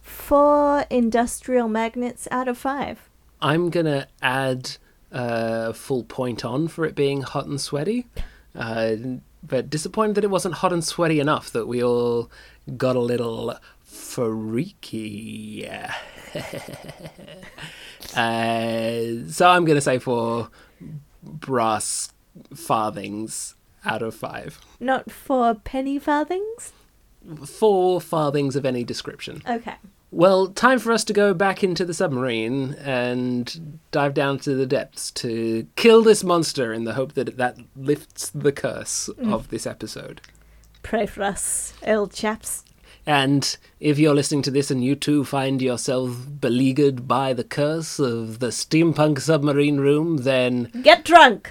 four 0.00 0.84
industrial 0.90 1.68
magnets 1.68 2.28
out 2.30 2.48
of 2.48 2.58
five. 2.58 3.08
I'm 3.40 3.70
gonna 3.70 4.06
add 4.20 4.76
a 5.10 5.72
full 5.72 6.04
point 6.04 6.44
on 6.44 6.68
for 6.68 6.84
it 6.84 6.94
being 6.94 7.22
hot 7.22 7.46
and 7.46 7.60
sweaty, 7.60 8.06
uh, 8.54 8.94
but 9.42 9.70
disappointed 9.70 10.16
that 10.16 10.24
it 10.24 10.30
wasn't 10.30 10.54
hot 10.54 10.72
and 10.72 10.84
sweaty 10.84 11.20
enough 11.20 11.50
that 11.50 11.66
we 11.66 11.82
all 11.82 12.30
got 12.76 12.96
a 12.96 13.00
little 13.00 13.56
freaky. 13.82 15.68
uh, 18.16 19.02
so 19.28 19.48
I'm 19.48 19.64
gonna 19.64 19.80
say 19.80 19.98
for 19.98 20.50
brass 21.22 22.12
farthings 22.54 23.54
out 23.84 24.02
of 24.02 24.14
five. 24.14 24.60
Not 24.80 25.10
four 25.10 25.54
penny 25.54 25.98
farthings? 25.98 26.72
Four 27.46 28.00
farthings 28.00 28.56
of 28.56 28.66
any 28.66 28.84
description. 28.84 29.42
Okay. 29.48 29.76
Well, 30.10 30.48
time 30.48 30.78
for 30.78 30.92
us 30.92 31.04
to 31.04 31.14
go 31.14 31.32
back 31.32 31.64
into 31.64 31.86
the 31.86 31.94
submarine 31.94 32.74
and 32.74 33.80
dive 33.92 34.12
down 34.12 34.38
to 34.40 34.54
the 34.54 34.66
depths 34.66 35.10
to 35.12 35.66
kill 35.76 36.02
this 36.02 36.22
monster 36.22 36.70
in 36.72 36.84
the 36.84 36.92
hope 36.92 37.14
that 37.14 37.38
that 37.38 37.56
lifts 37.74 38.28
the 38.28 38.52
curse 38.52 39.08
mm. 39.18 39.32
of 39.32 39.48
this 39.48 39.66
episode. 39.66 40.20
Pray 40.82 41.06
for 41.06 41.22
us, 41.22 41.72
old 41.86 42.12
chaps. 42.12 42.64
And 43.06 43.56
if 43.80 43.98
you're 43.98 44.14
listening 44.14 44.42
to 44.42 44.50
this 44.50 44.70
and 44.70 44.84
you 44.84 44.94
too 44.94 45.24
find 45.24 45.60
yourself 45.60 46.16
beleaguered 46.40 47.08
by 47.08 47.32
the 47.32 47.44
curse 47.44 47.98
of 47.98 48.38
the 48.38 48.48
steampunk 48.48 49.20
submarine 49.20 49.78
room, 49.78 50.18
then 50.18 50.70
Get 50.82 51.04
drunk! 51.04 51.50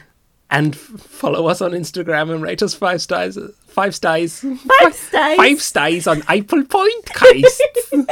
and 0.53 0.75
follow 0.75 1.47
us 1.47 1.61
on 1.61 1.71
Instagram 1.71 2.29
and 2.33 2.43
rate 2.43 2.61
us 2.61 2.73
five 2.73 3.01
stars. 3.01 3.37
Five 3.67 3.95
stars. 3.95 4.41
Five 4.41 4.93
stars! 4.93 5.37
Five 5.37 5.61
stars 5.61 6.07
on 6.07 6.23
Apple 6.27 6.65
Point, 6.65 7.09
guys. 7.13 7.61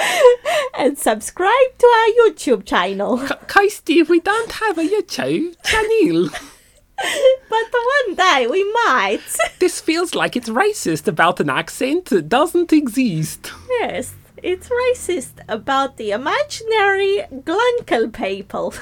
And 0.77 0.97
subscribe 0.97 1.77
to 1.77 1.85
our 1.87 2.07
YouTube 2.29 2.65
channel. 2.65 3.17
Kirsty, 3.47 4.03
we 4.03 4.21
don't 4.21 4.51
have 4.53 4.77
a 4.77 4.83
YouTube 4.87 5.55
channel. 5.63 6.29
but 7.49 7.73
one 8.07 8.15
day 8.15 8.47
we 8.47 8.63
might. 8.85 9.21
This 9.59 9.81
feels 9.81 10.15
like 10.15 10.35
it's 10.35 10.49
racist 10.49 11.07
about 11.07 11.39
an 11.39 11.49
accent 11.49 12.05
that 12.05 12.29
doesn't 12.29 12.71
exist. 12.73 13.51
yes, 13.69 14.15
it's 14.41 14.69
racist 14.69 15.41
about 15.47 15.97
the 15.97 16.11
imaginary 16.11 17.25
Glunkel 17.31 18.11
people. 18.13 18.73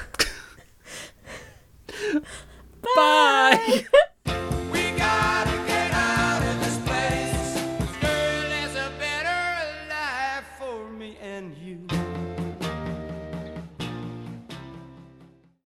Bye. 2.94 3.84